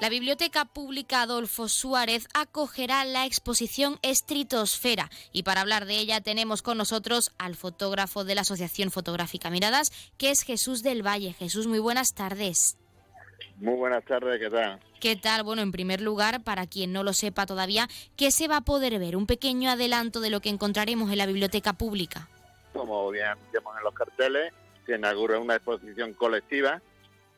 [0.06, 6.62] La Biblioteca Pública Adolfo Suárez acogerá la exposición Estritosfera y para hablar de ella tenemos
[6.62, 11.32] con nosotros al fotógrafo de la Asociación Fotográfica Miradas, que es Jesús del Valle.
[11.32, 12.78] Jesús, muy buenas tardes.
[13.56, 14.78] Muy buenas tardes, ¿qué tal?
[15.00, 15.42] ¿Qué tal?
[15.42, 19.00] Bueno, en primer lugar, para quien no lo sepa todavía, ¿qué se va a poder
[19.00, 19.16] ver?
[19.16, 22.28] Un pequeño adelanto de lo que encontraremos en la Biblioteca Pública.
[22.74, 24.52] Como bien vemos en los carteles,
[24.86, 26.80] se inaugura una exposición colectiva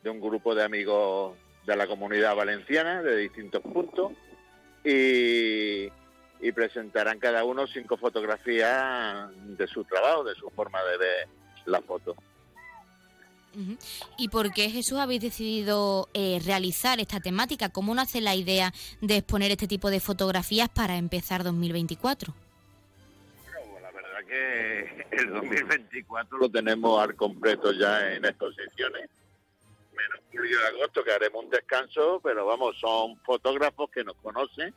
[0.03, 1.35] de un grupo de amigos
[1.69, 4.13] de la comunidad valenciana de distintos puntos
[4.83, 5.85] y,
[6.41, 11.27] y presentarán cada uno cinco fotografías de su trabajo, de su forma de ver
[11.65, 12.15] la foto.
[14.17, 17.69] ¿Y por qué, Jesús, habéis decidido eh, realizar esta temática?
[17.69, 22.33] ¿Cómo nace la idea de exponer este tipo de fotografías para empezar 2024?
[23.81, 29.09] La verdad que el 2024 lo tenemos al completo ya en exposiciones.
[29.99, 34.73] Menos julio y agosto que haremos un descanso, pero vamos, son fotógrafos que nos conocen,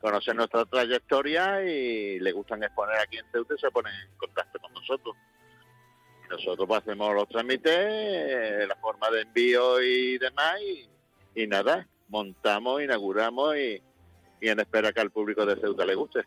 [0.00, 4.58] conocen nuestra trayectoria y les gustan exponer aquí en Ceuta y se ponen en contacto
[4.58, 5.14] con nosotros.
[6.28, 10.88] Nosotros hacemos los trámites, eh, la forma de envío y demás y,
[11.42, 13.80] y nada, montamos, inauguramos y,
[14.40, 16.24] y en espera que al público de Ceuta le guste.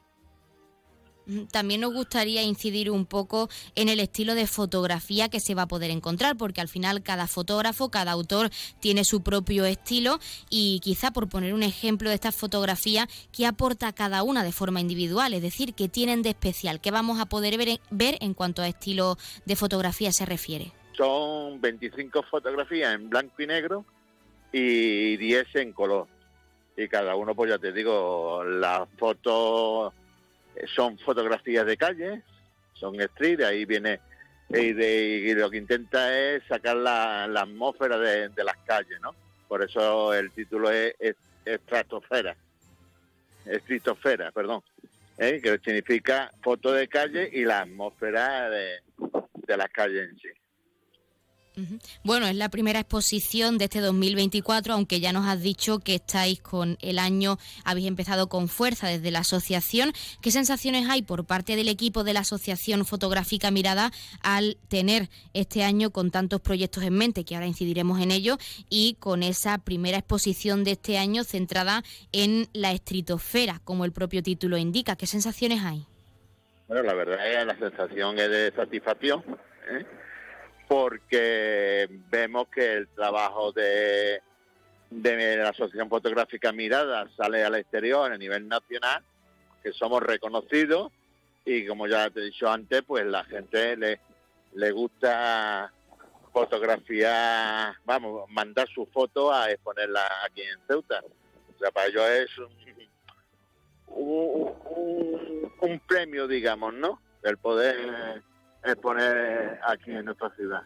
[1.51, 5.67] También nos gustaría incidir un poco en el estilo de fotografía que se va a
[5.67, 8.49] poder encontrar, porque al final cada fotógrafo, cada autor
[8.79, 10.19] tiene su propio estilo
[10.49, 14.81] y quizá por poner un ejemplo de estas fotografías, ¿qué aporta cada una de forma
[14.81, 15.33] individual?
[15.33, 16.81] Es decir, ¿qué tienen de especial?
[16.81, 20.73] ¿Qué vamos a poder ver en, ver en cuanto a estilo de fotografía se refiere?
[20.99, 23.85] son 25 fotografías en blanco y negro
[24.51, 26.07] y 10 en color.
[26.75, 29.95] Y cada uno, pues ya te digo, las fotos eh,
[30.75, 32.21] son fotografías de calle,
[32.73, 33.99] son street, ahí viene,
[34.49, 39.13] y, de- y lo que intenta es sacar la, atmósfera de, las calles, ¿no?
[39.47, 41.15] Por eso el título es, es
[41.45, 42.35] estratosfera,
[43.45, 44.61] estritosfera, perdón,
[45.17, 45.39] ¿eh?
[45.41, 48.79] que significa foto de calle y la atmósfera de,
[49.47, 50.29] de las calles en sí.
[52.03, 56.41] Bueno, es la primera exposición de este 2024, aunque ya nos has dicho que estáis
[56.41, 59.93] con el año, habéis empezado con fuerza desde la asociación.
[60.21, 63.91] ¿Qué sensaciones hay por parte del equipo de la Asociación Fotográfica Mirada
[64.21, 68.37] al tener este año con tantos proyectos en mente, que ahora incidiremos en ello,
[68.69, 74.23] y con esa primera exposición de este año centrada en la estritosfera, como el propio
[74.23, 74.95] título indica?
[74.95, 75.85] ¿Qué sensaciones hay?
[76.67, 79.23] Bueno, la verdad es que la sensación es de satisfacción,
[79.71, 79.85] ¿eh?
[80.69, 84.21] Porque vemos que el trabajo de,
[84.91, 89.03] de la Asociación Fotográfica Mirada sale al exterior a nivel nacional,
[89.63, 90.91] que somos reconocidos
[91.43, 93.99] y como ya te he dicho antes, pues la gente le,
[94.53, 95.73] le gusta
[96.31, 101.01] fotografiar, vamos, mandar su foto a exponerla aquí en Ceuta.
[101.55, 102.51] O sea, para ellos es un,
[103.87, 107.01] un- un- un premio, digamos, ¿no?
[107.23, 108.21] El poder
[108.63, 110.61] exponer aquí en nuestra ciudad.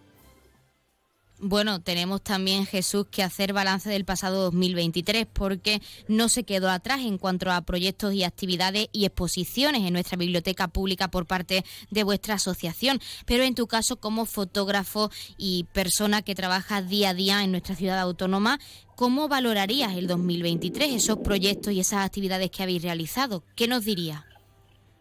[1.46, 7.02] Bueno, tenemos también, Jesús, que hacer balance del pasado 2023 porque no se quedó atrás
[7.02, 12.04] en cuanto a proyectos y actividades y exposiciones en nuestra biblioteca pública por parte de
[12.04, 13.00] vuestra asociación.
[13.26, 17.76] Pero en tu caso, como fotógrafo y persona que trabaja día a día en nuestra
[17.76, 18.60] ciudad autónoma,
[18.96, 23.44] ¿cómo valorarías el 2023, esos proyectos y esas actividades que habéis realizado?
[23.58, 24.24] ¿Qué nos dirías?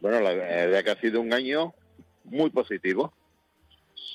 [0.00, 1.72] Bueno, la verdad que ha sido un año
[2.24, 3.12] muy positivo.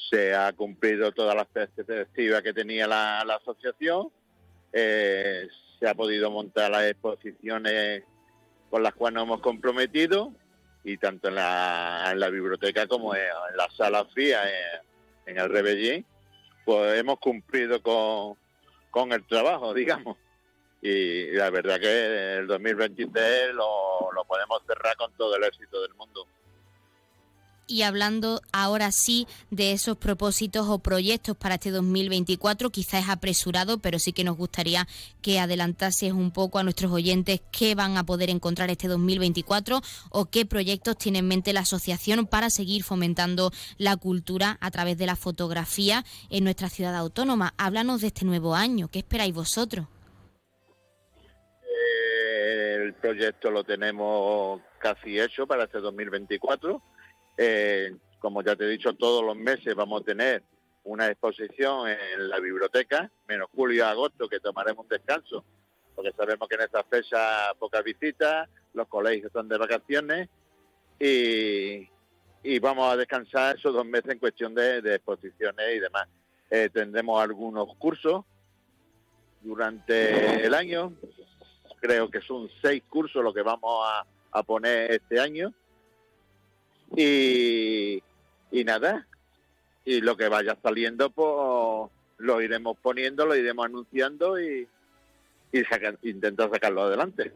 [0.10, 4.10] Se ha cumplido todas las perspectivas que tenía la, la asociación.
[4.74, 5.48] eh,
[5.80, 8.04] se ha podido montar las exposiciones
[8.70, 10.34] con las cuales nos hemos comprometido
[10.84, 13.22] y tanto en la, en la biblioteca como en,
[13.56, 14.42] la sala FIA
[15.26, 16.06] en, el Rebellín,
[16.66, 18.38] pues hemos cumplido con,
[18.90, 20.18] con el trabajo, digamos.
[20.82, 25.94] Y la verdad que el 2023 lo, lo podemos cerrar con todo el éxito del
[25.96, 26.28] mundo
[27.68, 33.80] y hablando ahora sí de esos propósitos o proyectos para este 2024, quizás es apresurado,
[33.80, 34.88] pero sí que nos gustaría
[35.22, 40.26] que adelantases un poco a nuestros oyentes qué van a poder encontrar este 2024 o
[40.26, 45.06] qué proyectos tiene en mente la asociación para seguir fomentando la cultura a través de
[45.06, 47.54] la fotografía en nuestra ciudad autónoma.
[47.58, 49.88] Háblanos de este nuevo año, ¿qué esperáis vosotros?
[51.64, 56.82] Eh, el proyecto lo tenemos casi hecho para este 2024
[57.38, 60.44] eh, como ya te he dicho, todos los meses vamos a tener
[60.84, 65.44] una exposición en la biblioteca, menos julio y agosto, que tomaremos un descanso,
[65.94, 70.30] porque sabemos que en esta fecha pocas visitas, los colegios están de vacaciones
[71.00, 71.88] y,
[72.60, 76.08] vamos a descansar esos dos meses en cuestión de, exposiciones y demás.
[76.50, 78.24] Eh, tendremos algunos cursos
[79.42, 80.94] durante el año,
[81.82, 83.86] creo que son seis cursos lo que vamos
[84.32, 85.54] a poner este año
[86.96, 88.02] y,
[88.52, 89.08] y nada,
[89.86, 94.68] y lo que vaya saliendo, pues lo iremos poniendo, lo iremos anunciando y,
[95.52, 97.34] y intentar sacarlo adelante.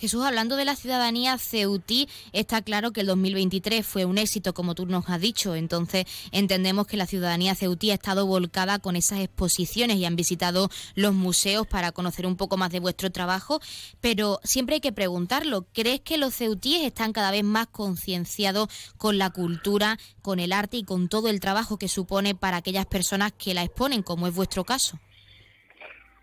[0.00, 4.74] Jesús, hablando de la ciudadanía ceutí, está claro que el 2023 fue un éxito, como
[4.74, 5.54] tú nos has dicho.
[5.54, 10.70] Entonces, entendemos que la ciudadanía ceutí ha estado volcada con esas exposiciones y han visitado
[10.94, 13.60] los museos para conocer un poco más de vuestro trabajo.
[14.00, 19.18] Pero siempre hay que preguntarlo, ¿crees que los ceutíes están cada vez más concienciados con
[19.18, 23.32] la cultura, con el arte y con todo el trabajo que supone para aquellas personas
[23.36, 24.98] que la exponen, como es vuestro caso?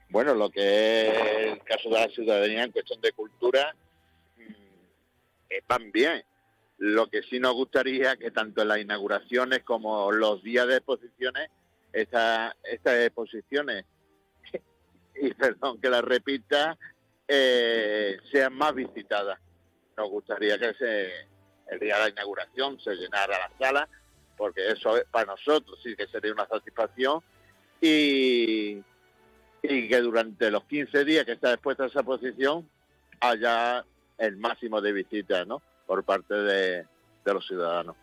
[0.10, 3.76] Bueno, lo que es el caso de la ciudadanía en cuestión de cultura,
[4.38, 6.24] mm, van bien.
[6.78, 11.50] Lo que sí nos gustaría que tanto las inauguraciones como los días de exposiciones,
[11.92, 12.54] estas
[12.86, 13.86] exposiciones,
[15.22, 16.78] y perdón que la repita,
[17.28, 19.40] eh, sean más visitadas.
[19.98, 21.10] Nos gustaría que se,
[21.70, 23.90] el día de la inauguración se llenara la sala,
[24.38, 27.22] porque eso para nosotros sí que sería una satisfacción.
[27.82, 28.82] Y,
[29.70, 32.68] y que durante los 15 días que está expuesta esa posición
[33.20, 33.84] haya
[34.18, 35.62] el máximo de visitas ¿no?
[35.86, 36.86] por parte de,
[37.26, 37.96] los ciudadanos.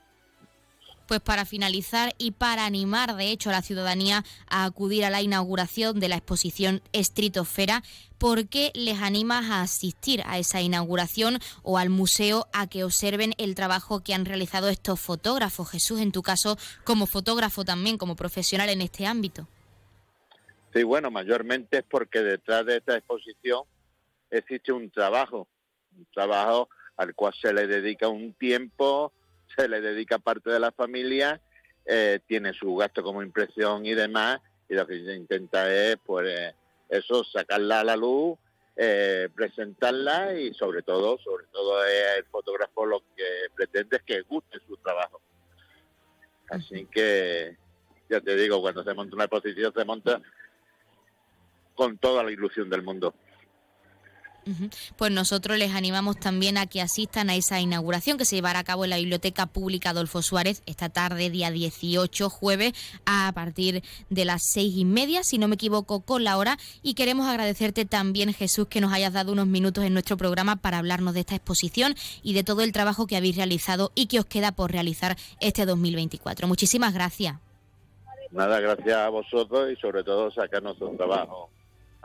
[1.06, 5.22] Pues para finalizar y para animar, de hecho, a la ciudadanía a acudir a la
[5.22, 7.82] inauguración de la exposición Estritosfera,
[8.18, 13.34] ¿por qué les animas a asistir a esa inauguración o al museo a que observen
[13.38, 15.70] el trabajo que han realizado estos fotógrafos?
[15.70, 19.48] Jesús, en tu caso, como fotógrafo también, como profesional en este ámbito.
[20.74, 23.62] Sí, bueno, mayormente es porque detrás de esta exposición
[24.28, 25.46] existe un trabajo,
[25.96, 29.12] un trabajo al cual se le dedica un tiempo,
[29.56, 31.40] se le dedica parte de la familia,
[31.86, 36.54] eh, tiene su gasto como impresión y demás, y lo que se intenta es, pues,
[36.88, 38.36] eso, sacarla a la luz,
[38.74, 44.58] eh, presentarla y sobre todo, sobre todo el fotógrafo lo que pretende es que guste
[44.66, 45.20] su trabajo.
[46.48, 47.56] Así que,
[48.10, 50.20] ya te digo, cuando se monta una exposición se monta
[51.74, 53.14] con toda la ilusión del mundo.
[54.96, 58.64] Pues nosotros les animamos también a que asistan a esa inauguración que se llevará a
[58.64, 62.72] cabo en la Biblioteca Pública Adolfo Suárez esta tarde, día 18, jueves,
[63.06, 66.58] a partir de las seis y media, si no me equivoco, con la hora.
[66.82, 70.78] Y queremos agradecerte también, Jesús, que nos hayas dado unos minutos en nuestro programa para
[70.78, 74.26] hablarnos de esta exposición y de todo el trabajo que habéis realizado y que os
[74.26, 76.46] queda por realizar este 2024.
[76.46, 77.36] Muchísimas gracias.
[78.30, 81.50] Nada, gracias a vosotros y sobre todo sacar nuestro trabajo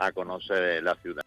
[0.00, 1.22] a conocer la ciudad.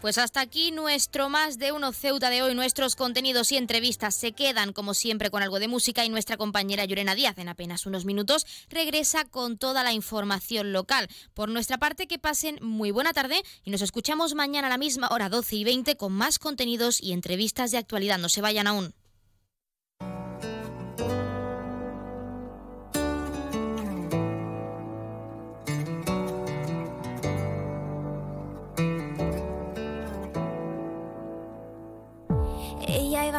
[0.00, 2.54] Pues hasta aquí nuestro más de uno Ceuta de hoy.
[2.54, 6.84] Nuestros contenidos y entrevistas se quedan, como siempre, con algo de música y nuestra compañera
[6.84, 11.08] Llorena Díaz en apenas unos minutos regresa con toda la información local.
[11.34, 15.08] Por nuestra parte, que pasen muy buena tarde y nos escuchamos mañana a la misma
[15.10, 18.18] hora 12 y 20 con más contenidos y entrevistas de actualidad.
[18.18, 18.94] No se vayan aún.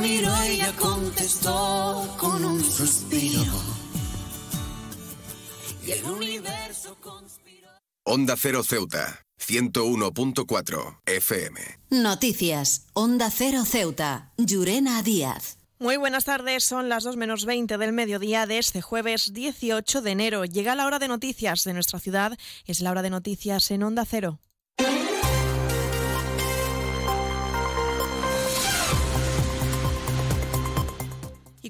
[0.00, 3.52] Miró y ella contestó con un suspiro.
[5.86, 7.68] Y el universo conspiró.
[8.04, 11.60] Onda Cero Ceuta, 101.4 FM.
[11.90, 12.86] Noticias.
[12.94, 14.32] Onda Cero Ceuta.
[14.38, 15.58] Llurena Díaz.
[15.78, 20.10] Muy buenas tardes, son las 2 menos 20 del mediodía de este jueves 18 de
[20.10, 20.44] enero.
[20.44, 24.04] Llega la hora de noticias de nuestra ciudad, es la hora de noticias en Onda
[24.04, 24.40] Cero.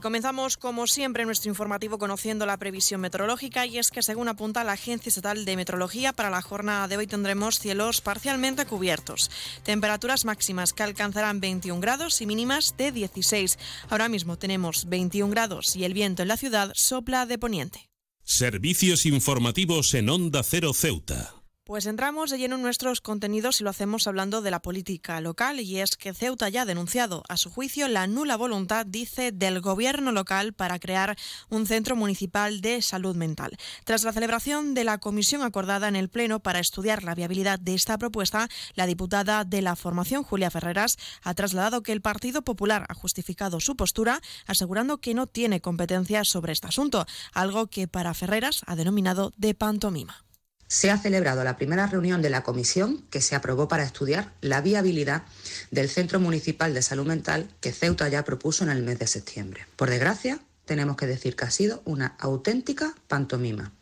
[0.01, 4.73] Comenzamos, como siempre, nuestro informativo conociendo la previsión meteorológica y es que, según apunta la
[4.73, 9.31] Agencia Estatal de Meteorología, para la jornada de hoy tendremos cielos parcialmente cubiertos.
[9.63, 13.59] Temperaturas máximas que alcanzarán 21 grados y mínimas de 16.
[13.89, 17.91] Ahora mismo tenemos 21 grados y el viento en la ciudad sopla de poniente.
[18.23, 21.40] Servicios informativos en Onda Cero Ceuta.
[21.71, 25.61] Pues entramos de lleno en nuestros contenidos y lo hacemos hablando de la política local
[25.61, 29.61] y es que Ceuta ya ha denunciado a su juicio la nula voluntad, dice, del
[29.61, 31.17] gobierno local para crear
[31.49, 33.57] un centro municipal de salud mental.
[33.85, 37.75] Tras la celebración de la comisión acordada en el Pleno para estudiar la viabilidad de
[37.75, 42.85] esta propuesta, la diputada de la formación, Julia Ferreras, ha trasladado que el Partido Popular
[42.89, 48.13] ha justificado su postura asegurando que no tiene competencias sobre este asunto, algo que para
[48.13, 50.25] Ferreras ha denominado de pantomima
[50.71, 54.61] se ha celebrado la primera reunión de la comisión que se aprobó para estudiar la
[54.61, 55.25] viabilidad
[55.73, 59.67] del Centro Municipal de Salud Mental que Ceuta ya propuso en el mes de septiembre.
[59.75, 63.73] Por desgracia, tenemos que decir que ha sido una auténtica pantomima.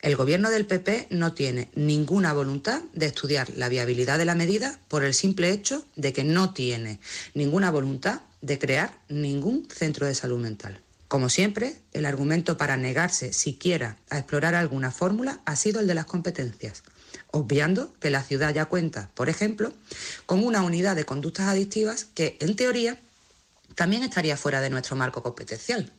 [0.00, 4.80] El gobierno del PP no tiene ninguna voluntad de estudiar la viabilidad de la medida
[4.88, 6.98] por el simple hecho de que no tiene
[7.34, 10.82] ninguna voluntad de crear ningún centro de salud mental.
[11.08, 15.94] Como siempre, el argumento para negarse siquiera a explorar alguna fórmula ha sido el de
[15.94, 16.82] las competencias,
[17.30, 19.72] obviando que la ciudad ya cuenta, por ejemplo,
[20.26, 23.00] con una unidad de conductas adictivas que, en teoría,
[23.76, 25.92] también estaría fuera de nuestro marco competencial.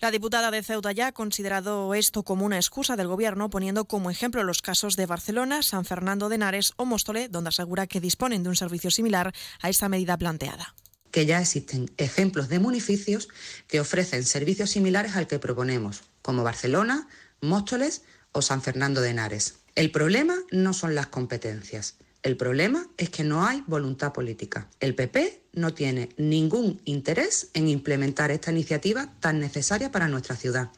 [0.00, 4.10] La diputada de Ceuta ya ha considerado esto como una excusa del Gobierno, poniendo como
[4.10, 8.42] ejemplo los casos de Barcelona, San Fernando de Henares o Móstole, donde asegura que disponen
[8.42, 10.74] de un servicio similar a esta medida planteada
[11.14, 13.28] que ya existen ejemplos de municipios
[13.68, 17.06] que ofrecen servicios similares al que proponemos, como Barcelona,
[17.40, 19.58] Móstoles o San Fernando de Henares.
[19.76, 21.98] El problema no son las competencias.
[22.24, 24.68] El problema es que no hay voluntad política.
[24.80, 30.72] El PP no tiene ningún interés en implementar esta iniciativa tan necesaria para nuestra ciudad.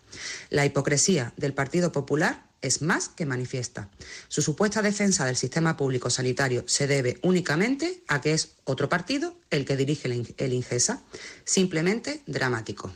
[0.51, 3.89] La hipocresía del Partido Popular es más que manifiesta.
[4.29, 9.37] Su supuesta defensa del sistema público sanitario se debe únicamente a que es otro partido
[9.51, 11.03] el que dirige el INGESA.
[11.45, 12.93] Simplemente dramático.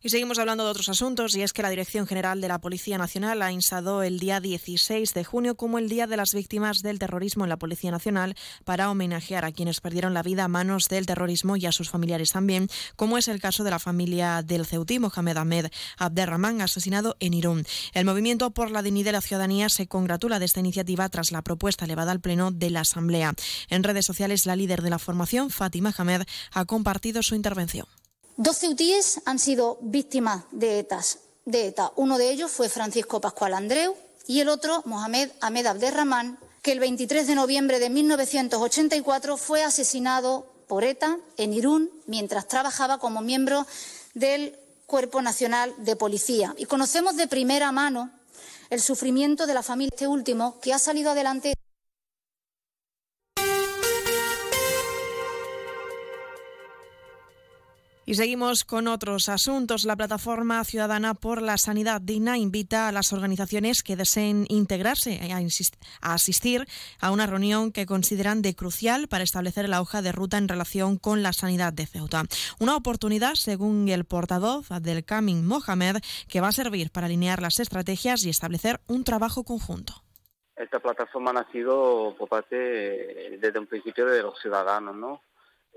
[0.00, 2.98] Y seguimos hablando de otros asuntos y es que la Dirección General de la Policía
[2.98, 7.00] Nacional ha instado el día 16 de junio como el Día de las Víctimas del
[7.00, 11.04] Terrorismo en la Policía Nacional para homenajear a quienes perdieron la vida a manos del
[11.04, 15.00] terrorismo y a sus familiares también, como es el caso de la familia del ceutí
[15.00, 15.66] Mohamed Ahmed
[15.96, 17.66] Abderrahman, asesinado en Irún.
[17.92, 21.42] El Movimiento por la Dignidad de la Ciudadanía se congratula de esta iniciativa tras la
[21.42, 23.34] propuesta elevada al Pleno de la Asamblea.
[23.68, 26.22] En redes sociales, la líder de la formación, Fátima Ahmed,
[26.52, 27.86] ha compartido su intervención.
[28.38, 30.86] Dos ceutíes han sido víctimas de,
[31.44, 31.92] de ETA.
[31.96, 33.96] Uno de ellos fue Francisco Pascual Andreu
[34.28, 40.46] y el otro, Mohamed Ahmed Abderrahman, que el 23 de noviembre de 1984 fue asesinado
[40.68, 43.66] por ETA en Irún mientras trabajaba como miembro
[44.14, 44.56] del
[44.86, 46.54] Cuerpo Nacional de Policía.
[46.58, 48.08] Y conocemos de primera mano
[48.70, 51.54] el sufrimiento de la familia este último, que ha salido adelante.
[58.08, 59.84] Y seguimos con otros asuntos.
[59.84, 66.14] La plataforma Ciudadana por la Sanidad Digna invita a las organizaciones que deseen integrarse a,
[66.14, 66.66] asistir
[67.02, 70.96] a una reunión que consideran de crucial para establecer la hoja de ruta en relación
[70.96, 72.22] con la sanidad de Ceuta.
[72.58, 75.98] Una oportunidad, según el portavoz del Camin Mohamed,
[76.30, 79.92] que va a servir para alinear las estrategias y establecer un trabajo conjunto.
[80.56, 82.56] esta plataforma ha nacido por parte,
[83.38, 85.27] desde un principio, de los ciudadanos, ¿no?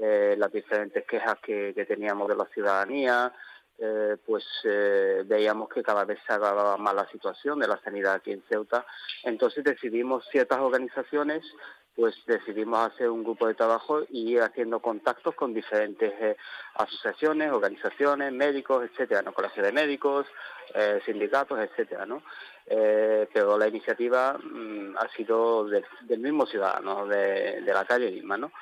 [0.03, 3.31] Eh, las diferentes quejas que, teníamos de la ciudadanía,
[3.77, 8.15] eh, pues eh, veíamos que cada vez se agravaba más la situación de la sanidad
[8.15, 8.83] aquí en Ceuta.
[9.23, 11.43] Entonces decidimos ciertas organizaciones
[11.93, 16.37] pues decidimos hacer un grupo de trabajo y ir haciendo contactos con diferentes
[16.75, 19.33] asociaciones, organizaciones, médicos, etcétera, ¿no?
[19.33, 20.25] colegios de médicos,
[21.05, 22.23] sindicatos, etcétera, ¿no?
[22.65, 28.53] Pero la iniciativa mm, ha sido del mismo ciudadano, de, de la calle misma, ¿no?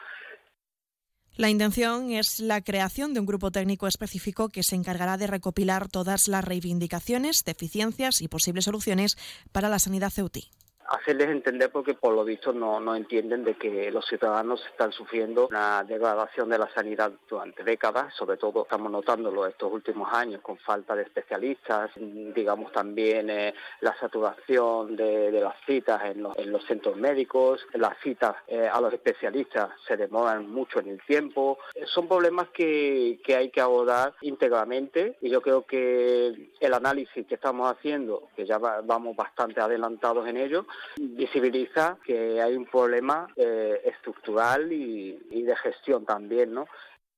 [1.40, 5.88] La intención es la creación de un grupo técnico específico que se encargará de recopilar
[5.88, 9.18] todas las reivindicaciones, deficiencias y posibles soluciones
[9.54, 10.50] para la sanidad ceutí
[10.90, 15.48] hacerles entender porque por lo visto no, no entienden de que los ciudadanos están sufriendo
[15.48, 20.58] una degradación de la sanidad durante décadas, sobre todo estamos notándolo estos últimos años con
[20.58, 26.66] falta de especialistas, digamos también eh, la saturación de, las citas en los, en los,
[26.66, 31.86] centros médicos, las citas eh, a los especialistas se demoran mucho en el tiempo, eh,
[31.86, 37.36] son problemas que, que hay que abordar íntegramente y yo creo que el análisis que
[37.36, 40.66] estamos haciendo, que ya vamos bastante adelantados en ello,
[40.98, 46.66] visibiliza que hay un problema eh, estructural y, y de gestión también, ¿no?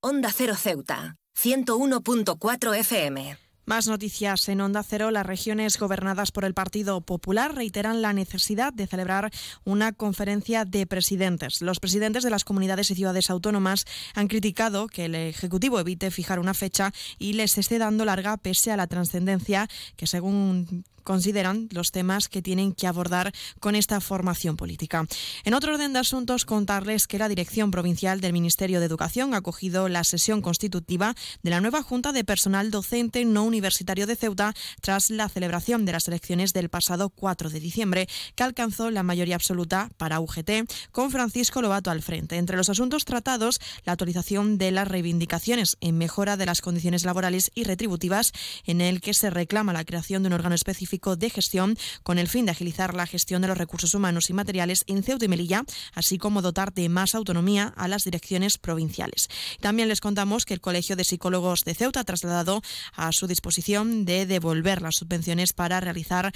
[0.01, 3.37] Onda Cero Ceuta, 101.4 FM.
[3.65, 5.11] Más noticias en Onda Cero.
[5.11, 9.31] Las regiones gobernadas por el Partido Popular reiteran la necesidad de celebrar
[9.63, 11.61] una conferencia de presidentes.
[11.61, 13.85] Los presidentes de las comunidades y ciudades autónomas
[14.15, 18.71] han criticado que el Ejecutivo evite fijar una fecha y les esté dando larga pese
[18.71, 24.57] a la trascendencia que, según consideran los temas que tienen que abordar con esta formación
[24.57, 25.05] política.
[25.43, 29.37] En otro orden de asuntos, contarles que la Dirección Provincial del Ministerio de Educación ha
[29.37, 34.53] acogido la sesión constitutiva de la nueva Junta de Personal Docente No Universitario de Ceuta
[34.81, 39.35] tras la celebración de las elecciones del pasado 4 de diciembre, que alcanzó la mayoría
[39.35, 42.37] absoluta para UGT, con Francisco Lobato al frente.
[42.37, 47.51] Entre los asuntos tratados, la actualización de las reivindicaciones en mejora de las condiciones laborales
[47.55, 48.31] y retributivas,
[48.65, 52.27] en el que se reclama la creación de un órgano específico de gestión con el
[52.27, 55.63] fin de agilizar la gestión de los recursos humanos y materiales en Ceuta y Melilla,
[55.93, 59.29] así como dotar de más autonomía a las direcciones provinciales.
[59.61, 62.61] También les contamos que el Colegio de Psicólogos de Ceuta ha trasladado
[62.93, 66.33] a su disposición de devolver las subvenciones para realizar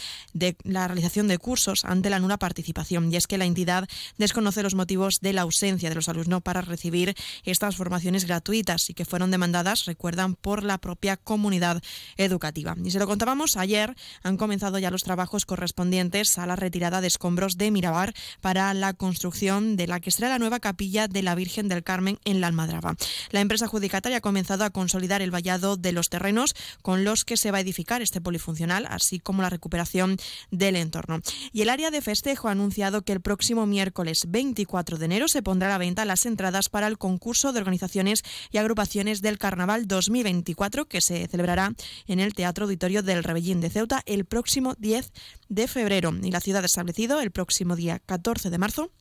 [0.63, 3.11] la realización de cursos ante la nula participación.
[3.11, 3.87] Y es que la entidad
[4.17, 7.13] desconoce los motivos de la ausencia de los alumnos para recibir
[7.43, 11.83] estas formaciones gratuitas y que fueron demandadas, recuerdan, por la propia comunidad
[12.15, 12.75] educativa.
[12.83, 17.07] Y se lo contábamos ayer, han comenzado ya los trabajos correspondientes a la retirada de
[17.07, 21.33] escombros de Mirabar para la construcción de la que será la nueva capilla de la
[21.33, 22.95] Virgen del Carmen en la Almadraba.
[23.31, 26.53] La empresa adjudicataria ha comenzado a consolidar el vallado de los terrenos
[26.83, 30.17] con los que se va a edificar este polifuncional, así como la recuperación
[30.51, 31.21] del entorno.
[31.51, 35.41] Y el área de festejo ha anunciado que el próximo miércoles 24 de enero se
[35.41, 39.87] pondrá a la venta las entradas para el concurso de organizaciones y agrupaciones del Carnaval
[39.87, 41.73] 2024 que se celebrará
[42.05, 45.13] en el Teatro Auditorio del Rebellín de Ceuta el próximo 10
[45.47, 48.91] de febrero y la ciudad ha establecido el próximo día 14 de marzo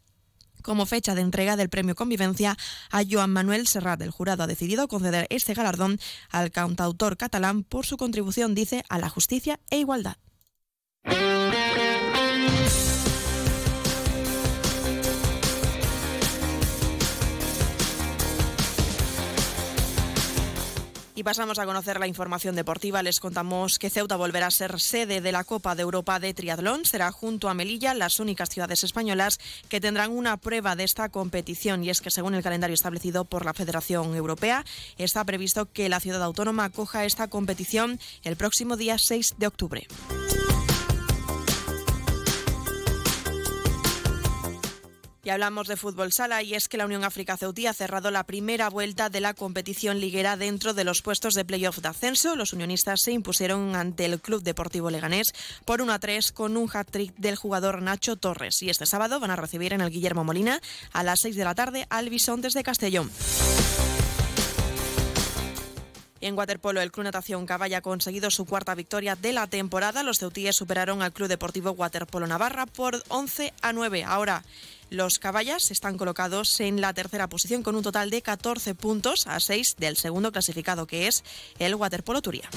[0.63, 2.57] como fecha de entrega del premio Convivencia
[2.93, 4.01] a Joan Manuel Serrat.
[4.03, 5.99] El jurado ha decidido conceder este galardón
[6.31, 10.19] al cantautor catalán por su contribución, dice, a la justicia e igualdad.
[21.17, 23.03] Y pasamos a conocer la información deportiva.
[23.03, 26.85] Les contamos que Ceuta volverá a ser sede de la Copa de Europa de Triatlón.
[26.85, 29.39] Será junto a Melilla las únicas ciudades españolas
[29.69, 31.85] que tendrán una prueba de esta competición.
[31.85, 34.65] Y es que según el calendario establecido por la Federación Europea,
[34.99, 39.87] está previsto que la ciudad autónoma acoja esta competición el próximo día 6 de octubre.
[45.25, 48.25] Y hablamos de fútbol sala y es que la Unión África Ceutí ha cerrado la
[48.25, 52.37] primera vuelta de la competición liguera dentro de los puestos de playoff de ascenso.
[52.37, 55.33] Los unionistas se impusieron ante el Club Deportivo Leganés
[55.65, 58.61] por 1 a 3 con un hat-trick del jugador Nacho Torres.
[58.61, 60.61] Y este sábado van a recibir en el Guillermo Molina
[60.93, 63.11] a las 6 de la tarde al Bisontes de Castellón.
[66.25, 70.03] En waterpolo, el Club Natación Caballa ha conseguido su cuarta victoria de la temporada.
[70.03, 74.05] Los ceutíes superaron al Club Deportivo Waterpolo Navarra por 11 a 9.
[74.05, 74.43] Ahora
[74.91, 79.41] los caballas están colocados en la tercera posición con un total de 14 puntos a
[79.41, 81.25] 6 del segundo clasificado, que es
[81.59, 82.49] el Waterpolo Turia.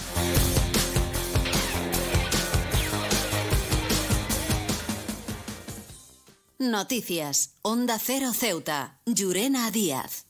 [6.59, 7.51] Noticias.
[7.61, 8.99] Onda Cero Ceuta.
[9.05, 10.25] Llurena Díaz.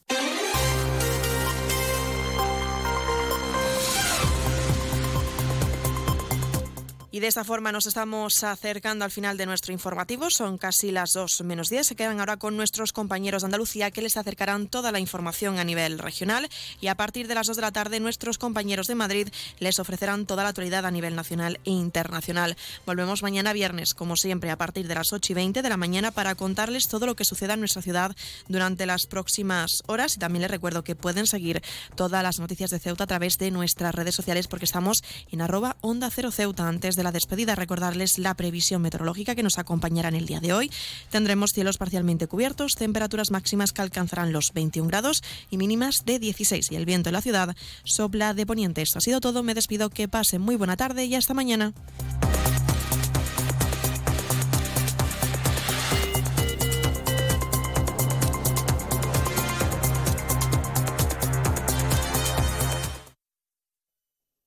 [7.18, 10.30] Y de esta forma nos estamos acercando al final de nuestro informativo.
[10.30, 11.88] Son casi las 2 menos 10.
[11.88, 15.64] Se quedan ahora con nuestros compañeros de Andalucía que les acercarán toda la información a
[15.64, 16.48] nivel regional.
[16.80, 20.28] Y a partir de las 2 de la tarde, nuestros compañeros de Madrid les ofrecerán
[20.28, 22.56] toda la actualidad a nivel nacional e internacional.
[22.86, 26.12] Volvemos mañana viernes, como siempre, a partir de las 8 y 20 de la mañana
[26.12, 28.16] para contarles todo lo que suceda en nuestra ciudad
[28.48, 30.18] durante las próximas horas.
[30.18, 31.64] Y también les recuerdo que pueden seguir
[31.96, 35.78] todas las noticias de Ceuta a través de nuestras redes sociales porque estamos en arroba
[35.82, 40.16] onda cero Ceuta antes de la despedida, recordarles la previsión meteorológica que nos acompañará en
[40.16, 40.70] el día de hoy.
[41.10, 46.70] Tendremos cielos parcialmente cubiertos, temperaturas máximas que alcanzarán los 21 grados y mínimas de 16.
[46.70, 47.56] Y el viento en la ciudad
[47.86, 48.82] sopla de poniente.
[48.82, 49.42] Esto ha sido todo.
[49.42, 49.90] Me despido.
[49.90, 51.74] Que pasen muy buena tarde y hasta mañana.